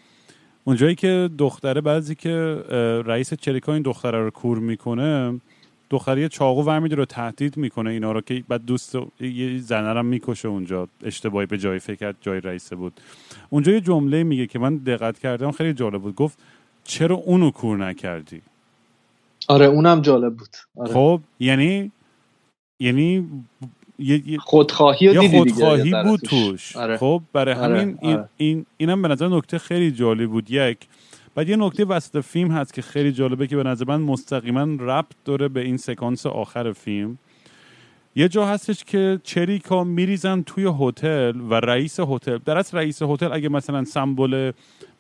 [0.64, 2.64] اونجایی که دختره بعضی که
[3.06, 5.42] رئیس چریکا این دختره رو کور می‌کنه
[5.90, 10.88] دختره چاقو ورمیداره تهدید می‌کنه اینا رو که بعد دوست یه زنه رو می‌کشه اونجا.
[11.04, 13.02] اشتباهی به جای فکر جای رئیسه بود.
[13.50, 16.16] اونجا یه جمله میگه که من دقت کردم خیلی جالب بود.
[16.16, 16.40] گفت
[16.84, 18.42] چرا اونو کور نکردی؟
[19.52, 20.94] آره اونم جالب بود آره.
[20.94, 21.92] خب یعنی
[22.80, 23.28] یعنی
[24.00, 26.98] یه, خودخواهی دیدی خودخواهی بود توش آره.
[26.98, 27.80] خب برای آره.
[27.80, 28.30] همین این آره.
[28.38, 30.78] این اینم به نظر نکته خیلی جالب بود یک
[31.36, 35.16] بعد یه نکته وسط فیلم هست که خیلی جالبه که به نظر من مستقیما ربط
[35.26, 37.18] داره به این سکانس آخر فیلم
[38.16, 43.34] یه جا هستش که چریکا میریزن توی هتل و رئیس هتل در از رئیس هتل
[43.34, 44.52] اگه مثلا سمبل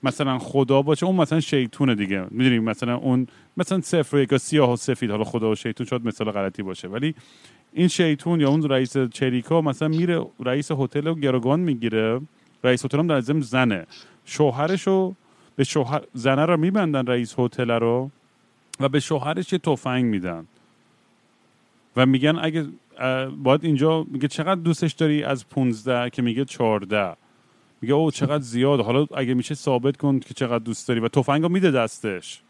[0.04, 2.26] مثلا خدا باشه اون مثلا شیطونه دیگه.
[2.32, 3.28] می‌دونی مثلا اون
[3.58, 6.88] مثلا صفر و یک سیاه و سفید حالا خدا و شیطون شاید مثال غلطی باشه.
[6.88, 7.16] ولی
[7.74, 12.22] این شیطون یا اون رئیس چریکا مثلا میره رئیس هتل رو گروگان می‌گیره.
[12.64, 13.86] رئیس هتل هم در زنه.
[14.26, 15.16] شوهرش رو
[15.56, 18.10] به شوهر زنه رو میبندن رئیس هتل رو
[18.80, 20.48] و به شوهرش یه تفنگ میدن.
[21.96, 22.66] و میگن اگه
[23.44, 27.16] باید اینجا میگه چقدر دوستش داری از 15 که میگه 14
[27.82, 31.50] میگه او چقدر زیاد حالا اگه میشه ثابت کن که چقدر دوست داری و تفنگو
[31.50, 32.42] میده دستش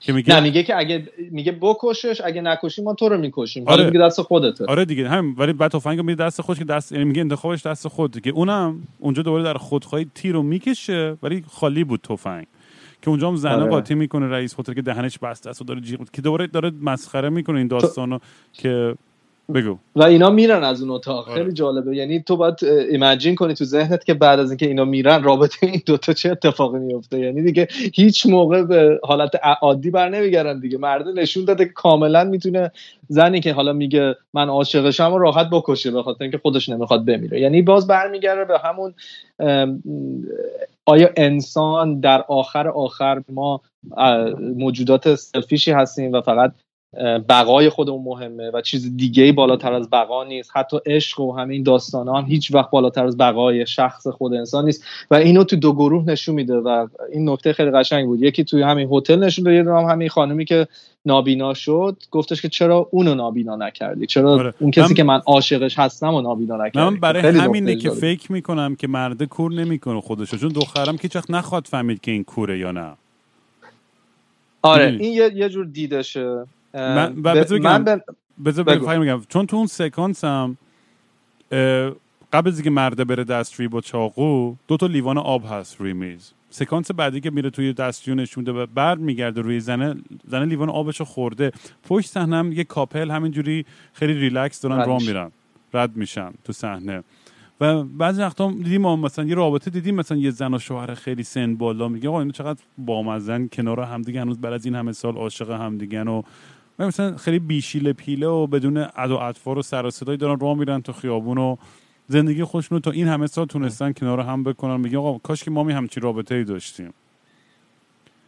[0.00, 3.86] که میگه نه میگه که اگه میگه بکشش اگه نکشی ما تو رو می‌کشیم آره.
[3.86, 7.04] میگه دست خودته آره دیگه هم ولی بعد تفنگو میده دست خودش که دست یعنی
[7.04, 11.84] میگه انتخابش دست خود که اونم اونجا دوباره در خودخواهی تیر رو می‌کشه ولی خالی
[11.84, 12.46] بود تفنگ
[13.02, 13.70] که اونجا هم زنه آره.
[13.70, 17.28] قاطی می‌کنه رئیس هتل که دهنش بسته است و داره جیغ که دوباره داره مسخره
[17.28, 18.18] می‌کنه این داستانو
[18.52, 18.94] که
[19.54, 19.78] بگو.
[19.96, 21.28] و اینا میرن از اون اتاق.
[21.28, 21.38] آره.
[21.38, 21.96] خیلی جالبه.
[21.96, 25.82] یعنی تو باید ایمجین کنی تو ذهنت که بعد از اینکه اینا میرن رابطه این
[25.86, 29.30] دوتا چه اتفاقی میفته؟ یعنی دیگه هیچ موقع به حالت
[29.60, 30.78] عادی بر نمیگردن دیگه.
[30.78, 32.70] مرده نشون داده که کاملا می‌تونه
[33.08, 37.40] زنی که حالا میگه من عاشقشم و راحت بکشه به خاطر اینکه خودش نمی‌خواد بمیره.
[37.40, 38.94] یعنی باز برمیگرده به همون
[40.86, 43.60] آیا انسان در آخر آخر ما
[44.56, 46.52] موجودات سلفیشی هستیم و فقط
[47.28, 50.50] بقای خودمون مهمه و چیز دیگه بالاتر از بقا نیست.
[50.54, 54.84] حتی عشق و همین داستان هم هیچ وقت بالاتر از بقای شخص خود انسان نیست.
[55.10, 58.22] و اینو تو دو گروه نشون میده و این نکته خیلی قشنگ بود.
[58.22, 60.68] یکی توی همین هتل نشون داد هم همین خانمی که
[61.06, 61.96] نابینا شد.
[62.10, 64.54] گفتش که چرا اونو نابینا نکردی؟ چرا آره.
[64.58, 68.76] اون کسی که من عاشقش هستم و نابینا نکردی؟ من برای همینه که فکر می‌کنم
[68.76, 72.72] که مرده کور نمی‌کنه خودشو چون دخترم که چخ نخواد فهمید که این کوره یا
[72.72, 72.92] نه.
[74.62, 76.44] آره این یه, یه جور دیدشه.
[76.74, 77.22] من
[78.44, 79.20] بذار بگم میگم.
[79.28, 80.56] چون تو اون سکانس هم
[82.32, 86.32] قبل از اینکه مرده بره دستشویی با چاقو دو تا لیوان آب هست روی میز.
[86.50, 89.94] سکانس بعدی که میره توی دستشویی نشون و بعد میگرده روی زنه
[90.28, 91.52] زنه لیوان آبشو خورده.
[91.88, 95.30] پشت صحنه هم یه couple همینجوری خیلی ریلکس دارن راه میرن.
[95.74, 97.02] رد میشن تو صحنه.
[97.60, 101.22] و بعضی وقتا دیدیم ما مثلا یه رابطه دیدیم مثلا یه زن و شوهر خیلی
[101.22, 105.16] سن بالا میگه آقا اینو چقدر بامزن کنار همدیگه هنوز بعد از این همه سال
[105.16, 106.22] عاشق همدیگن و
[106.78, 110.58] مثلا خیلی بیشیل پیله و بدون اد و اطفار و سر و صدایی دارن راه
[110.58, 111.56] میرن تو خیابون و
[112.08, 114.76] زندگی خوشنو تا این همه سال تونستن کنار هم بکنن.
[114.80, 116.94] میگه آقا کاش که ما می همچی رابطه ای داشتیم.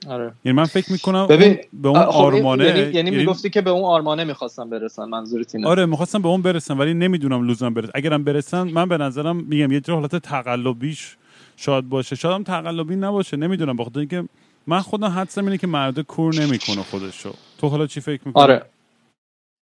[0.08, 0.32] آره.
[0.44, 3.70] یعنی من فکر می‌کنم ببین به اون خب آرمانه یعنی, یعنی, یعنی می‌گفتی که به
[3.70, 7.90] اون آرمانه می‌خواستم برسن منظورت اینه آره می‌خواستم به اون برسن ولی نمی‌دونم لزوما برسن.
[7.94, 11.16] اگرم برسن من به نظرم میگم یه جور حالت تقلبیش
[11.56, 12.16] شاید باشه.
[12.16, 14.24] شاید هم تقلبی نباشه نمی‌دونم بخاطر اینکه
[14.66, 17.34] من خودم حدسم اینه که مرده کور نمی‌کنه خودشو.
[17.58, 18.62] تو حالا چی فکر می‌کنی؟ آره.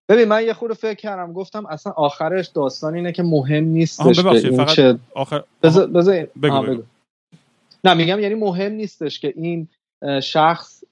[0.09, 1.33] ببین من یه خورده فکر کردم.
[1.33, 5.87] گفتم اصلا آخرش داستان اینه که مهم نیستش که این چه آخر بذار
[6.43, 6.83] بگو, بگو.
[7.85, 9.69] نه میگم یعنی مهم نیستش که این
[10.23, 10.85] شخص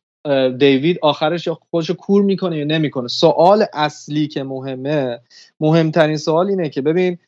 [0.58, 3.08] دیوید آخرش یا خودش کور می‌کنه یا نمی‌کنه.
[3.08, 5.20] سوال اصلی که مهمه
[5.60, 7.18] مهمترین سوال اینه که ببین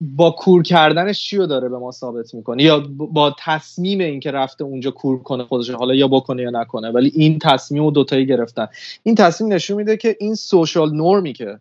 [0.00, 4.64] با کور کردنش چی رو داره به ما ثابت می‌کنه؟ یا با تصمیم اینکه رفته
[4.64, 8.66] اونجا کور کنه خودش حالا یا بکنه یا نکنه ولی این تصمیم رو دوتایی گرفتن.
[9.02, 11.60] این تصمیم نشون میده که این سوشال نورمی که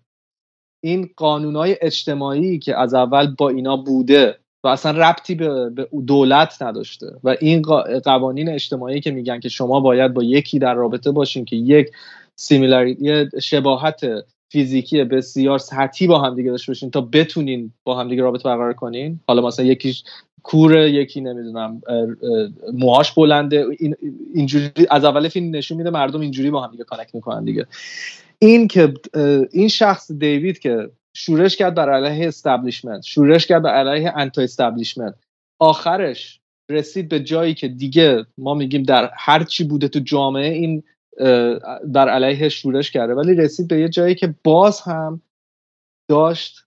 [0.83, 5.69] این قانونهای اجتماعی که از اول با اینا بوده و اصلا ربطی به,
[6.07, 7.61] دولت نداشته و این
[8.03, 11.91] قوانین اجتماعی که میگن که شما باید با یکی در رابطه باشین که یک
[12.35, 14.01] سیمیلاریتی شباهت
[14.53, 18.73] فیزیکی بسیار سطحی با هم دیگه داشته باشین تا بتونین با هم دیگه رابطه برقرار
[18.73, 19.19] کنین.
[19.27, 20.03] حالا مثلا یکیش
[20.43, 21.81] کوره یکی نمی‌دونم
[22.73, 23.65] موهاش بلنده.
[24.33, 27.65] اینجوری از اول فیلم نشون میده مردم اینجوری با هم دیگه connect می‌کنن دیگه.
[28.39, 28.93] این که
[29.51, 35.15] این شخص دیوید که شورش کرد بر علیه establishment شورش کرد بر علیه anti establishment
[35.59, 36.39] آخرش
[36.69, 40.83] رسید به جایی که دیگه ما میگیم در هر چی بوده تو جامعه این
[41.85, 43.13] بر علیه شورش کرده.
[43.13, 45.21] ولی رسید به یه جایی که باز هم
[46.09, 46.65] داشت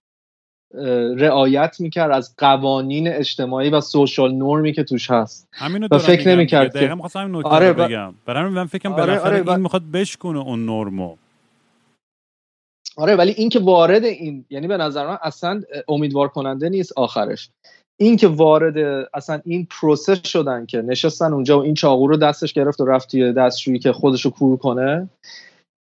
[1.16, 5.49] رعایت می‌کرد از قوانین اجتماعی و social norm ی که توش هست.
[5.53, 8.14] همینو و فکر نمی‌کرد که همین آره بگم.
[8.26, 11.16] برای من فکرم آره آره این می‌خواد بشکنه اون نرمو
[12.97, 17.51] آره ولی این که وارد این یعنی به نظر من اصلا امیدوار کننده نیست آخرش.
[18.01, 22.53] این که وارد اصلا این process شدن که نشستن اونجا و این چاقو رو دستش
[22.53, 25.09] گرفت و رفت توی دستشویی که خودش رو کور کنه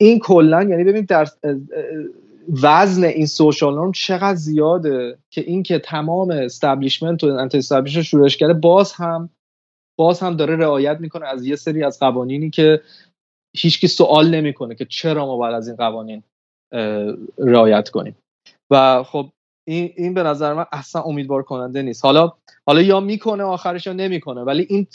[0.01, 1.27] این کلا یعنی ببین در
[2.63, 8.53] وزن این سوشال نورم چقدر زیاده که اینکه تمام استبلیشمنت و انتی استبلیشمنت شورش کرده
[8.53, 9.29] باز هم
[9.99, 12.81] باز هم داره رعایت می‌کنه از یه سری از قوانینی که
[13.57, 16.23] هیچکی سوال نمی‌کنه که چرا ما باید از این قوانین
[17.37, 18.15] رعایت کنیم.
[18.71, 19.29] و خب
[19.65, 22.05] این, این به نظر من اصلا امیدوار کننده نیست.
[22.05, 22.31] حالا
[22.65, 24.87] حالا یا می‌کنه آخرش یا نمی‌کنه ولی این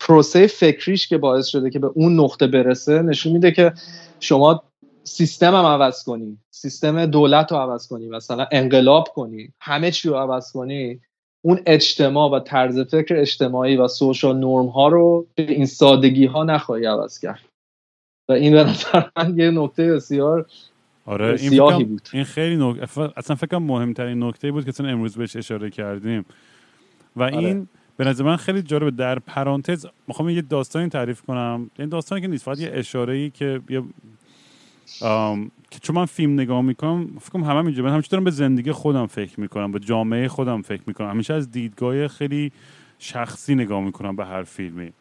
[0.00, 3.72] پروسه فکریش که باعث شده که به اون نقطه برسه نشون میده که
[4.20, 4.62] شما
[5.04, 6.38] سیستم هم عوض کنی.
[6.50, 11.00] سیستم دولت رو عوض کنی مثلا انقلاب کنی همه چی رو عوض کنی
[11.44, 16.44] اون اجتماع و طرز فکر اجتماعی و سوشال نرم ها رو به این سادگی ها
[16.44, 17.40] نخواهی عوض کرد.
[18.28, 20.46] و این به نظر من یه نکته بسیار
[21.06, 22.08] آره این, بود.
[22.12, 26.24] این خیلی نکته اصلا فکر مهمترین نکته بود که امروز بهش اشاره کردیم.
[27.16, 27.36] و آره.
[27.36, 28.90] این به نظر من خیلی جالبه.
[28.90, 31.70] در پرانتز می‌خوام یه داستانی تعریف کنم.
[31.78, 33.82] این داستانی که نیست فقط یه اشاره ای که یه
[35.70, 38.72] که چون من فیلم نگاه می‌کنم فکر کنم همه اینجا من همیشه دارم به زندگی
[38.72, 41.10] خودم فکر می‌کنم به جامعه خودم فکر می‌کنم.
[41.10, 42.52] همیشه از دیدگاه خیلی
[42.98, 44.92] شخصی نگاه می‌کنم به هر فیلمی.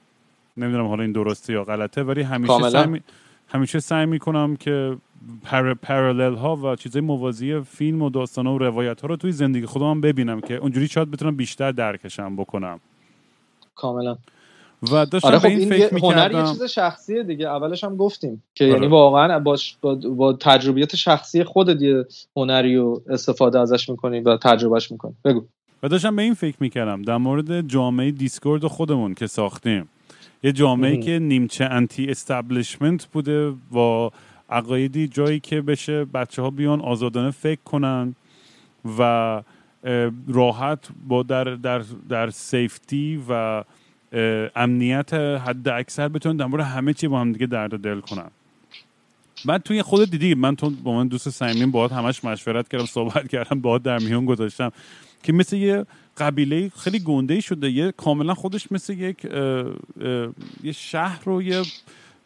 [0.58, 3.02] نمی‌دونم حالا این درسته یا غلطه ولی همیشه سعی
[3.48, 4.98] همیشه سعی می‌کنم که
[5.44, 5.74] پر...
[5.74, 10.02] پرالل ها و چیزای موازی فیلم و داستان و روایت ها رو توی زندگی خودم
[10.02, 12.80] ببینم که اونجوری شاید بتونم بیشتر درکشم بکنم.
[13.76, 14.18] کاملا.
[14.92, 18.66] و داشتم آره خب این, فکر هنر یه چیز شخصیه دیگه اولش هم گفتیم که
[18.66, 18.74] آره.
[18.74, 19.58] یعنی واقعا با,
[20.16, 22.06] با, تجربیت شخصی خودت یه
[22.36, 25.14] هنری رو استفاده ازش می‌کنی و تجربهش می‌کنی.
[25.26, 25.46] بگو.
[25.84, 29.90] و داشتم به این فکر می‌کردم در مورد جامعه دیسکورد خودمون که ساختیم.
[30.44, 34.10] یه جامعه که نیمچه anti establishment بوده و
[34.52, 38.16] عقایدی جایی که بشه بچه ها بیان آزادانه فکر کنن
[39.00, 39.42] و
[40.28, 43.64] راحت با در, در, در safety و
[44.56, 48.32] امنیت حد اکثر بتونن در همه چی با هم دیگه درد دل کنن.
[49.46, 53.28] بعد توی خود دیدی من تو با من دوست صمیمیم باهات همش مشورت کردم صحبت
[53.28, 54.72] کردم باهات در میون گذاشتم
[55.24, 55.86] که مثل یه
[56.18, 59.26] قبیله خیلی گنده شده یه کاملا خودش مثل یک
[60.64, 61.64] یه شهر رو یه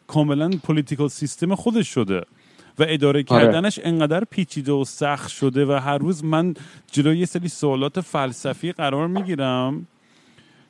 [0.06, 2.20] کاملا پولیتیکال سیستم خودش شده
[2.78, 3.42] و اداره آره.
[3.42, 6.54] کردنش انقدر پیچیده و سخت شده و هر روز من
[6.92, 9.86] جلوی یه سری سوالات فلسفی قرار می‌گیرم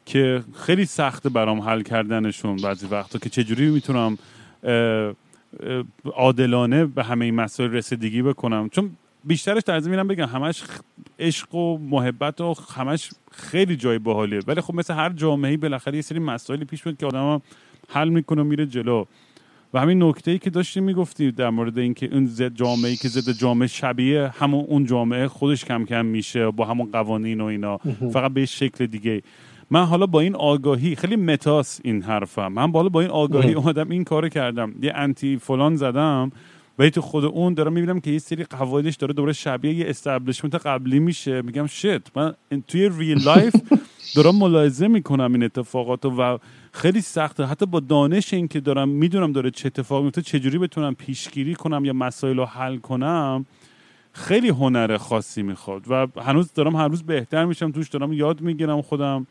[0.06, 4.18] که خیلی سخته برام حل کردنشون بعضی وقتا که چجوری می‌تونم
[6.04, 8.68] عادلانه به همه این مسائل رسیدگی بکنم.
[8.68, 8.90] چون
[9.24, 10.62] بیشترش در میرم بگم همش
[11.18, 14.40] عشق و محبت و همش خیلی جای باحالیه.
[14.46, 17.42] ولی خب مثل هر جامعه بالاخره یه سری مسائلی پیش میاد که آدم
[17.88, 19.04] حل می‌کنه و میره جلو.
[19.74, 23.38] و همین نکته ای که داشتی می‌گفتی در مورد اینکه اون جامعه ای که ضد
[23.38, 27.76] جامعه شبیه همون اون جامعه خودش کم کم میشه با همون قوانین و اینا
[28.12, 29.22] فقط به شکل دیگه.
[29.70, 33.90] من حالا با این آگاهی خیلی متاس این حرفم من بالا با این آگاهی اومدم
[33.90, 34.74] این کارو کردم.
[34.82, 36.30] یه انتی فلان زدم
[36.78, 40.54] و تو خود اون دارم می‌بینم که یه سری قواعدش داره دوباره شبیه یه establishment
[40.54, 41.42] قبلی میشه.
[41.42, 42.34] میگم shit من
[42.68, 43.56] توی real life
[44.14, 46.38] دارم ملاحظه می‌کنم این اتفاقات و
[46.72, 47.46] خیلی سخته.
[47.46, 51.84] حتی با دانش این که دارم می‌دونم داره چه اتفاقی میفته چجوری بتونم پیشگیری کنم
[51.84, 53.46] یا مسائل رو حل کنم
[54.12, 58.82] خیلی هنر خاصی می‌خواد و هنوز دارم هر روز بهتر میشم توش دارم یاد می‌گیرم
[58.82, 59.26] خودم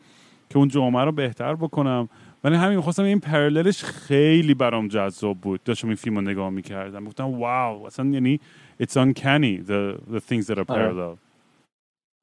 [0.50, 2.08] که اون جامعه رو بهتر بکنم.
[2.44, 5.62] ولی همین می‌خواستم این parallel ش خیلی برام جذاب بود.
[5.64, 7.04] داشتم این فیلم رو نگاه می‌کردم.
[7.04, 8.40] گفتم wow اصلا یعنی
[8.82, 10.92] it's uncanny the, the things that are آره.
[10.92, 11.25] parallel.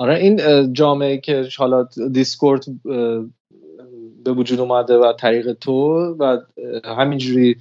[0.04, 2.66] آره این جامعه که حالا دیسکورد
[4.24, 6.38] به وجود اومده و طریق تو و
[6.86, 7.58] همینجوری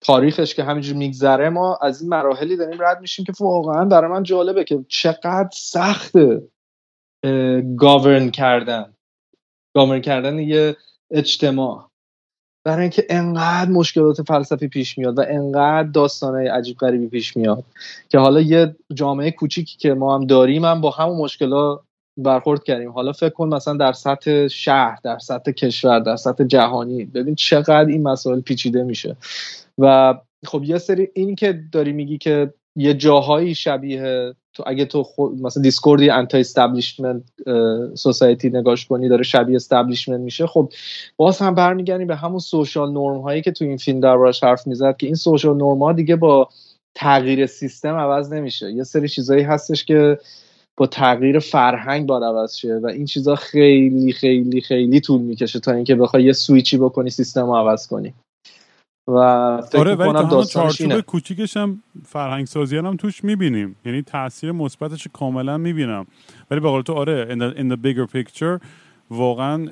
[0.00, 4.22] تاریخش که همینجوری میگذره ما از این مراحلی داریم رد میشیم که واقعا برای من
[4.22, 6.42] جالبه که چقدر سخته
[7.76, 8.94] گاورن کردن.
[9.76, 10.76] گاورن کردن یه
[11.10, 11.90] اجتماع.
[12.66, 17.64] برای اینکه انقدر مشکلات فلسفی پیش میاد و انقدر داستانهای عجیب غریبی پیش میاد
[18.08, 21.80] که حالا یه جامعه کوچیکی که ما هم داریم هم با همون مشکلات
[22.16, 22.90] برخورد کردیم.
[22.90, 27.86] حالا فکر کن مثلا در سطح شهر در سطح کشور در سطح جهانی ببین چقدر
[27.86, 29.16] این مسائل پیچیده میشه.
[29.78, 30.14] و
[30.46, 35.42] خب یه سری این که داری میگی که یه جاهایی شبیه تو اگه تو خود
[35.42, 37.22] مثلا دیسکوردی anti establishment
[37.94, 40.72] society نگاش کنی داره شبیه establishment میشه خب
[41.16, 44.96] باز هم برمیگردیم به همون social norm هایی که تو این فیلم دربارش حرف می‌زد
[44.96, 46.48] که این social norm ها دیگه با
[46.94, 48.72] تغییر سیستم عوض نمیشه.
[48.72, 50.18] یه سری چیزایی هستش که
[50.76, 55.72] با تغییر فرهنگ باید عوض شه و این چیزا خیلی خیلی خیلی طول می‌کشه تا
[55.72, 58.14] اینکه بخوای یه سویچی بکنی سیستم رو عوض کنی.
[59.08, 64.52] و فکر آره ولی تا چارچوب کوچیکش هم فرهنگ سازی هم توش می‌بینیم یعنی تاثیر
[64.52, 66.06] مثبتش کاملا می‌بینم
[66.50, 68.66] ولی به قول تو آره in the, in the bigger picture
[69.10, 69.66] واقعا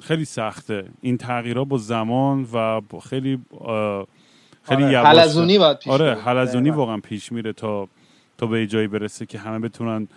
[0.00, 3.38] خیلی سخته این تغییرها با زمان و با خیلی
[4.62, 5.02] خیلی آره.
[5.02, 6.14] حلزونی باید پیش آره.
[6.14, 6.70] حلزونی.
[6.70, 7.88] واقعا پیش میره تا
[8.38, 10.08] تا به جایی برسه که همه بتونن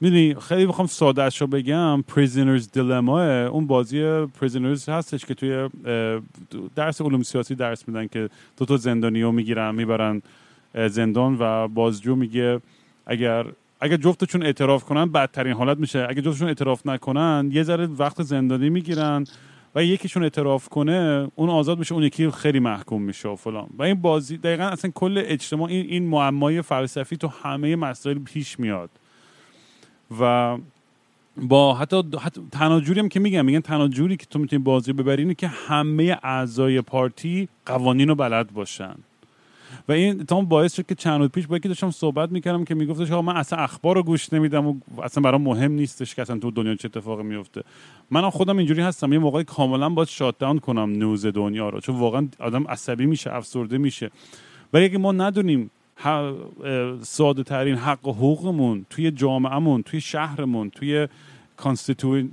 [0.00, 2.02] می‌دونی خیلی بخوام ساده رو بگم.
[2.02, 5.68] prisoner's dilemma اون بازی prisoner's هستش که توی
[6.76, 10.22] درس علوم سیاسی درس میدن که دو تا زندانی رو می‌گیرن می‌برن
[10.74, 12.60] زندان و بازجو میگه
[13.06, 13.46] اگر
[13.80, 16.06] اگر جفتشون اعتراف کنن بدترین حالت میشه.
[16.08, 19.24] اگر جفتشون اعتراف نکنن یه ذره وقت زندانی می‌گیرن
[19.74, 23.68] و یکیشون اعتراف کنه اون آزاد میشه اون یکی خیلی محکوم میشه و فلان.
[23.78, 28.60] و این بازی دقیقا اصلا کل اجتماع این, این معمای فلسفی تو همه مسائل پیش
[28.60, 28.90] میاد.
[30.20, 30.56] و
[31.36, 35.34] با حتی, حتی تنها هم که میگم میگن تنها که تو می‌تونی بازی ببری اینه
[35.34, 38.94] که همه اعضای پارتی قوانین رو بلد باشن.
[39.88, 42.74] و این تا باعث شد که چند روز پیش با یکی داشتم صحبت می‌کردم که
[42.74, 46.38] میگفتش آقا من اصلا اخبار رو گوش نمیدم و اصلا برام مهم نیستش که اصلا
[46.38, 47.62] تو دنیا چه اتفاقی میفته
[48.10, 51.96] من خودم اینجوری هستم یه موقعی کاملا باید shut down کنم news دنیا رو چون
[51.96, 54.10] واقعا آدم عصبی میشه افسرده میشه.
[54.72, 55.70] ولی اگه ما ندونیم
[57.02, 61.08] ساده ترین حق و حقوقمون توی جامعهمون توی شهرمون توی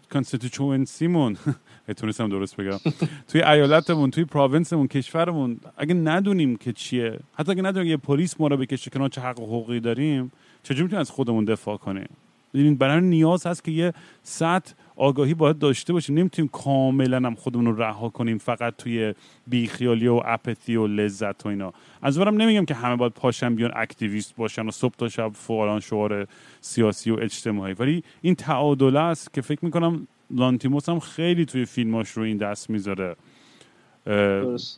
[0.10, 1.38] constituency مون
[1.98, 2.78] تونستم درست بگم.
[3.30, 8.40] توی ایالتمون توی province مون کشورمون اگه ندونیم که چیه حتی اگه ندونیم یه پلیس
[8.40, 10.32] ما رو بکشه کنار چه حق و حقوقی داریم
[10.64, 12.10] چجوری می‌تونیم از خودمون دفاع کنیم؟
[12.54, 13.94] ببینین برای نیاز هست که یه
[14.24, 16.18] سطح آگاهی باید داشته باشیم.
[16.18, 19.14] نمی‌تونیم کاملا هم خودمون رو رها کنیم فقط توی
[19.48, 21.74] بیخیالی و اپتی و لذت و اینا.
[22.02, 25.80] از برم نمیگم که همه باید پاشن بیان اکتیویست باشن و صبح تا شب فعالان
[25.80, 26.28] شعار
[26.62, 27.74] سیاسی و اجتماعی.
[27.74, 32.70] ولی این تعادله است که فکر می‌کنم لانتیموس هم خیلی توی فیلماش رو این دست
[32.70, 33.16] می‌ذاره.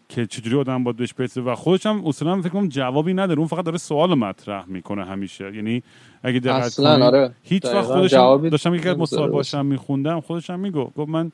[0.10, 3.40] که چجوری آدم باید بهش برسه و خودش هم اصولا فکر کنم جوابی نداره.
[3.40, 5.56] اون فقط داره سوال مطرح می‌کنه همیشه.
[5.56, 5.84] یعنی
[6.24, 7.32] اگه دقت اصلا آره.
[7.44, 8.12] هیچ وقت خودش
[8.52, 11.32] داشتم یکی از مصاحبه‌هاشم میخوندم خودش هم میگو گفت من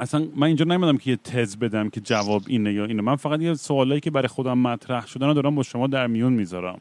[0.00, 3.02] اصلا من اینجا نمیدم که یه تز بدم که جواب اینه یا اینه.
[3.02, 6.32] من فقط یه سوالایی که برای خودم مطرح شدن رو دارم با شما در میون
[6.32, 6.80] می‌ذارم.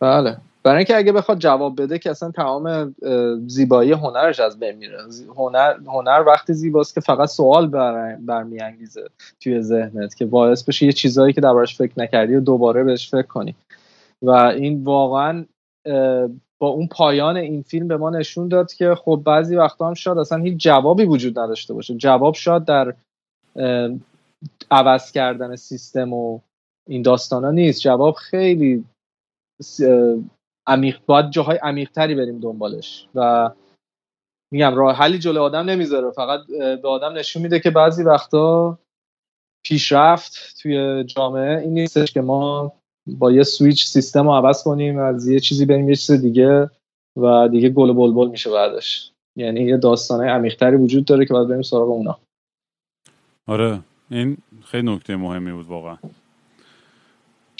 [0.00, 0.36] بله.
[0.64, 2.94] برای اینکه اگه بخواد جواب بده که اصلا تمام
[3.46, 4.98] زیبایی هنرش از بین میره.
[5.36, 9.08] هنر هنر وقتی زیباست که فقط سوال بر برمیانگیزه
[9.40, 13.26] توی ذهنت که باعث بشه یه چیزایی که دربارش فکر نکردی و دوباره بهش فکر
[13.26, 13.54] کنی.
[14.22, 15.44] و این واقعا
[16.58, 20.18] با اون پایان این فیلم به ما نشون داد که خب بعضی وقتا هم شاید
[20.18, 21.94] اصلا هیچ جوابی وجود نداشته باشه.
[21.94, 22.94] جواب شاید در
[24.70, 26.40] عوض کردن سیستم و
[26.88, 27.80] این داستان ها نیست.
[27.80, 28.84] جواب خیلی
[30.66, 33.06] عمیق باید جاهای عمیقتری بریم دنبالش.
[33.14, 33.50] و
[34.52, 36.10] میگم راه حلی جلو آدم نمی‌ذاره.
[36.10, 36.40] فقط
[36.82, 38.78] به آدم نشون میده که بعضی وقتا
[39.64, 42.72] پیشرفت توی جامعه این نیستش که ما
[43.06, 46.70] با یه سویچ سیستم رو عوض کنیم از یه چیزی بریم یه چیز دیگه
[47.16, 49.10] و دیگه گل و بلبل میشه بعدش.
[49.36, 52.18] یعنی یه داستانه عمیقتری وجود داره که باید بریم سراغ اونا.
[53.46, 53.80] آره.
[54.10, 55.96] این خیلی نکته مهمی بود واقعا.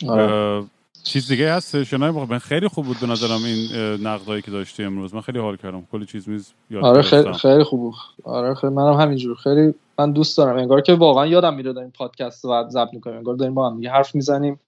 [0.08, 0.64] آره.
[1.04, 3.68] چیز دیگه هستش یا نه؟ من خیلی خوب بود به نظرم این
[4.06, 5.14] نقدایی که داشتی امروز.
[5.14, 5.86] من خیلی حال کردم.
[5.92, 7.94] کلی چیز میز یاد آره خیلی خیلی خوب
[8.24, 10.56] آره خیلی منم همینجور خیلی من دوست دارم.
[10.56, 13.16] انگار که واقعا یادم میره داریم پادکست رو ضبط می‌کنیم.
[13.16, 14.60] انگار داریم با هم دیگه حرف می‌زنیم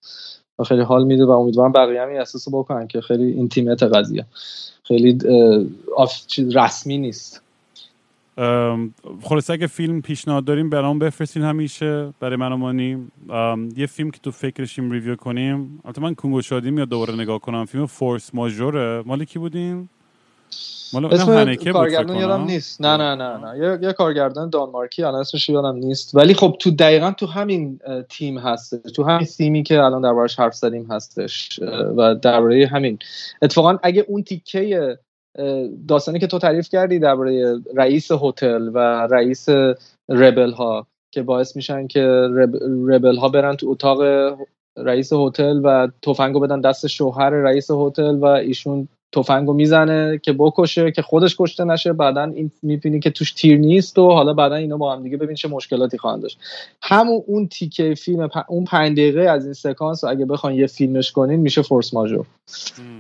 [0.59, 4.27] و خیلی حال میده و امیدوارم بقیه هم این احساس بکنن که خیلی intimate قضیه.
[4.83, 5.19] خیلی
[5.97, 7.43] آف چیز رسمی نیست.
[9.23, 13.07] خلاصه اگه فیلم پیشنهاد داریم برام بفرستین همیشه برای من و مانی.
[13.77, 15.81] یه فیلم که تو فکرشیم review کنیم.
[15.85, 17.65] البته من کنگو شادیم یا دوباره نگاه کنم.
[17.65, 19.03] فیلم فورس ماژوره.
[19.07, 19.89] مال کی بود این؟
[20.93, 22.81] مال اسم کارگردان یادم نیست.
[22.81, 23.59] نه نه نه نه.
[23.59, 26.15] یه, یه کارگردان دانمارکی الان اسمش یادم نیست.
[26.15, 30.55] ولی خب تو دقیقا تو همین تیم هست تو همین تیمی که الان دربارش حرف
[30.55, 31.61] زدیم هستش.
[31.97, 32.99] و درباره همین.
[33.43, 34.99] اتفاقا اگه اون تیکه
[35.89, 38.79] داستانی که تو تعریف کردی درباره رئیس هتل و
[39.11, 39.49] رئیس
[40.09, 42.01] ربل ها که باعث میشن که
[42.89, 44.03] ربل ها برن تو اتاق
[44.77, 50.91] رئیس هتل و تفنگو بدن دست شوهر رئیس هتل و ایشون تفنگو می‌زنه که بکشه
[50.91, 51.93] که خودش کشته نشه.
[51.93, 55.37] بعدا این می‌بینی که توش تیر نیست و حالا بعدا اینا با هم دیگه ببین
[55.37, 56.39] چه مشکلاتی خواهند داشت.
[56.83, 58.37] همون اون تیکه فیلم پ...
[58.49, 62.27] اون پنج دقیقه از این سکانس اگه بخوان یه فیلمش کنین میشه فورس ماژور.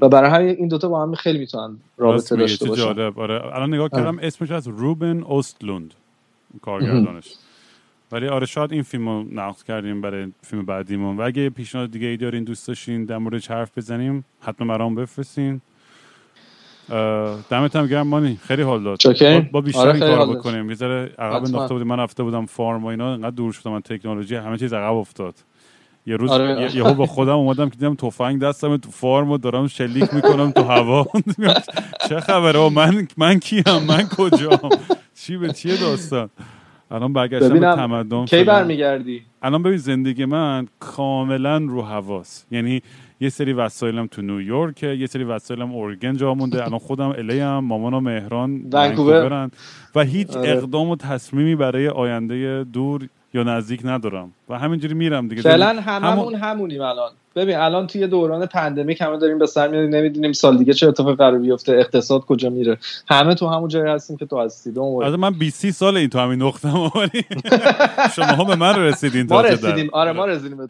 [0.00, 2.82] و برای همین این دوتا با هم خیلی می‌تونن رابطه داشته باشن.
[2.82, 3.18] جالب.
[3.18, 3.54] آره.
[3.56, 5.94] الان نگاه کردم اسمش از روبن اوستلوند
[6.62, 7.34] کارگردانش.
[8.12, 11.16] ولی آره شاید این فیلم رو نقد کردیم برای فیلم بعدیمون.
[11.16, 15.60] و اگه پیشنهاد دیگه ای دارین دوست داشتین در موردش حرف بزنیم حتما برام بفرستین.
[17.50, 18.38] دمت هم گرم مانی.
[18.42, 18.98] خیلی حال داد.
[19.52, 20.68] با, بیشتر آره این کار بکنیم.
[20.68, 21.88] یه ذره عقب انداخته بودیم.
[21.88, 23.12] من رفته بودم فارم و اینا.
[23.12, 23.72] انقدر دور شدم.
[23.72, 25.34] من تکنولوژی همه چیز عقب افتاد.
[26.06, 26.76] یه روز آره.
[26.76, 30.62] یهو با خودم اومدم که دیدم تفنگ دستم تو فارم و دارم شلیک می‌کنم تو
[30.62, 31.06] هوا.
[32.08, 34.70] چه خبره؟ من من کیم؟ من کجام؟
[35.14, 36.30] چی به چیه داستان؟
[36.90, 42.82] الان برگشتم به تمدن کی برمیگردی؟ الان ببین زندگی من کاملا رو حواس یعنی
[43.20, 46.64] یه سری وسایلم تو نیویورک یه سری وسایلم اورگن جا مونده.
[46.64, 49.50] الان خودم الی هم مامان و مهران ونکوورن.
[49.94, 50.50] و هیچ آره.
[50.50, 54.32] اقدام و تصمیمی برای آینده دور یا نزدیک ندارم.
[54.48, 55.42] و همینجوری میرم دیگه.
[55.42, 57.10] فعلا هممون همونیم الان.
[57.36, 61.14] ببین الان توی دوران پندمیک همه داریم به سر میاریم نمی‌دونیم سال دیگه چه اتفاقی
[61.14, 62.78] قرار بیفته اقتصاد کجا میره.
[63.08, 64.70] همه تو همون جایی هستیم که تو هستی
[65.04, 66.68] از من 20 سال این تو همین نقطه
[68.16, 69.90] شما ها به من رسیدین ما رسیدیم.
[69.92, 70.68] آره ما رسیدیم به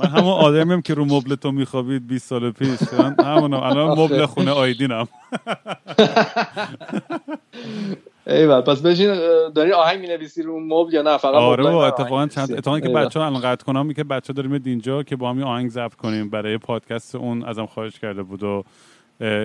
[0.00, 2.78] من همون آدمیم که رو مبل تو میخوابید 20 سال پیش.
[3.24, 5.08] همون الان مبل خونه آیدینم.
[8.26, 9.14] ایول پس بشین
[9.54, 13.20] داری آهنگ می‌نویسی رو مبل یا نه؟ فقط آره با اتفاقا چند اتفاقا که بچه
[13.20, 16.30] الان قطع کنم که بچه داریم اینجا که با هم آهنگ ضبط کنیم.
[16.30, 18.64] برای پادکست اون ازم خواهش کرده بود و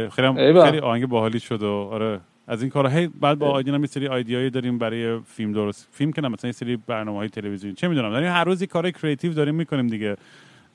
[0.10, 2.20] خیلی خیلی آهنگ باحالی شد و آره.
[2.48, 5.88] از این کارا هی بعد با آیدین هم یه سری ایده‌ای داریم برای فیلم درست
[5.92, 7.76] فیلم که مثلا یه سری برنامه‌های تلویزیونی.
[7.76, 10.18] چه می‌دونم داریم هر روز کار creative داریم می‌کنیم دیگه.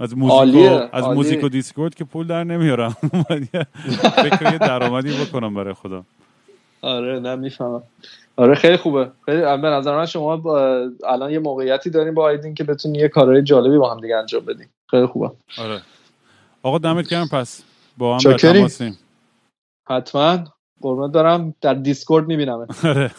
[0.00, 2.90] از موزیک و از موزیک و دیسکورد که پول در نمیارم.
[4.24, 6.04] فکر یه درآمدی بکنم برای خدا
[6.86, 7.82] آره نه می‌فهمم.
[8.36, 9.10] آره خیلی خوبه.
[9.24, 10.88] خیلی به نظر من شما با...
[11.08, 14.44] الان یه موقعیتی داریم با آیدین که بتونی یه کارهای جالبی با هم دیگه انجام
[14.44, 15.30] بدیم خیلی خوبه.
[15.58, 15.80] آره.
[16.62, 17.28] آقا دمت گرم.
[17.28, 17.62] پس
[17.98, 18.98] با هم در تماسیم
[19.88, 20.38] حتما.
[20.80, 23.10] قربونت دارم در دیسکورد می‌بینم آره.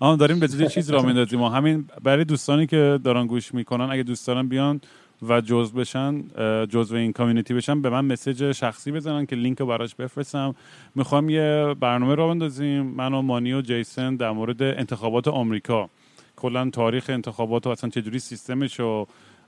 [0.00, 4.26] آن داریم به چیز را میندازیم همین برای دوستانی که دارن گوش می‌کنن اگه دوست
[4.26, 4.80] دارن بیان
[5.28, 6.24] و جزء بشن
[6.66, 10.54] جزء این community بشن به من message شخصی بزنن که لینک رو براش بفرستم.
[10.94, 12.82] می‌خوام یه برنامه را بندازیم.
[12.82, 15.88] من و مانی و جیسن در مورد انتخابات آمریکا.
[16.36, 19.06] کلا تاریخ انتخابات و اصلا چجوری سیستمش و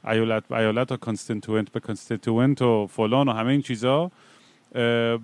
[0.08, 4.10] ایالت به ایالت و constituent به constituent و فلان و همه این چیزا.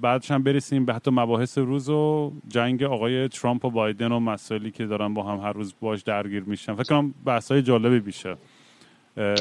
[0.00, 4.70] بعدش هم برسیم به حتی مباحث روز و جنگ آقای ترامپ و بایدن و مسائلی
[4.70, 6.74] که دارن با هم هر روز باش درگیر میشن.
[6.74, 8.36] فکر کنم بحث جالبی بشه.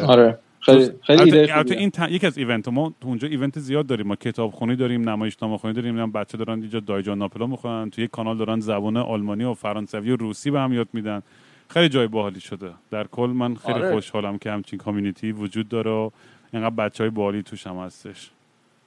[0.07, 0.39] آره.
[0.62, 1.41] خیلی خیلی
[1.76, 4.07] این یکی از event ما تو اونجا event زیاد داریم.
[4.07, 8.01] ما کتابخونی داریم نمایشنامه خونی داریم هم بچه دارن اینجا دایی جان ناپلئون می‌خونن تو
[8.01, 11.22] یک کانال دارن زبان آلمانی و فرانسوی و روسی به هم یاد میدن.
[11.68, 12.72] خیلی جای باحالی شده.
[12.91, 13.93] در کل من خیلی آره.
[13.93, 16.09] خوشحالم که همچین community وجود داره و
[16.53, 18.32] اینقدر بچه های باحالی توش هم هستش.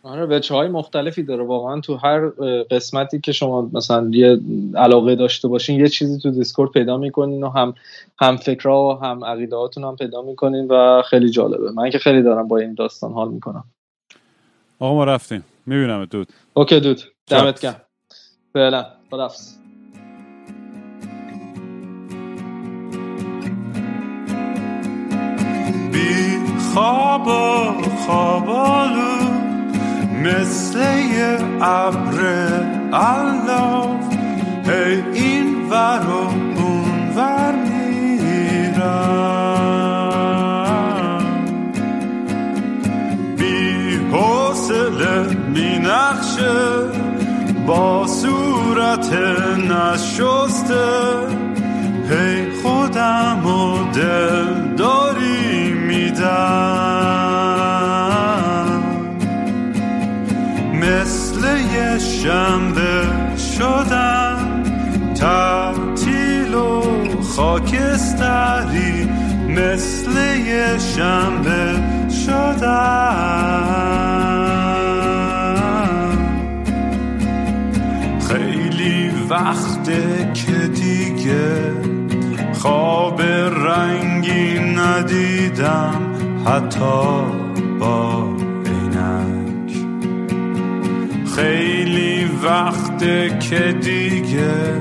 [0.04, 1.44] آره بچه های مختلفی داره.
[1.44, 2.28] واقعا تو هر
[2.70, 4.40] قسمتی که شما مثلا یه
[4.76, 7.74] علاقه داشته باشین یه چیزی تو دیسکورد پیدا می‌کنین و هم
[8.20, 11.70] هم فکرها و هم عقیده هم پیدا می‌کنین و خیلی جالبه.
[11.70, 13.64] من که خیلی دارم با این داستان حال می‌کنم.
[14.78, 15.44] آقا ما رفتیم.
[15.66, 16.28] می‌بینم دود.
[16.54, 17.00] اوکی دود.
[17.26, 17.80] دمت گرم.
[18.52, 18.86] فعلا.
[19.10, 19.56] خدافظ
[25.92, 26.38] بی
[26.74, 27.24] خواب
[28.06, 29.23] خوابالو
[30.24, 32.18] مثل یه ابر
[32.92, 34.14] الاف
[34.66, 36.12] هی این ور و
[36.60, 38.84] اون ور میرم
[43.38, 45.22] بی حوصله
[45.54, 46.60] بی نقشه
[47.66, 49.12] با صورت
[49.70, 50.84] نشسته
[52.10, 54.63] هی خودم و دل
[62.24, 64.62] شنبه شدن
[65.14, 66.82] تعطیل و
[67.22, 69.08] خاکستری
[69.48, 70.10] مثل
[70.46, 71.82] یه شنبه
[72.26, 72.64] شدن
[78.28, 81.72] خیلی وقته که دیگه
[82.52, 86.14] خواب رنگی ندیدم
[86.46, 87.24] حتی
[87.80, 88.34] با
[91.36, 91.73] خیلی
[92.44, 94.80] وقته که دیگه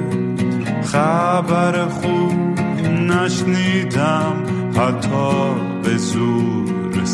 [0.84, 2.60] خبر خوب
[2.90, 4.44] نشنیدم
[4.76, 5.54] حتی
[5.84, 7.06] به زور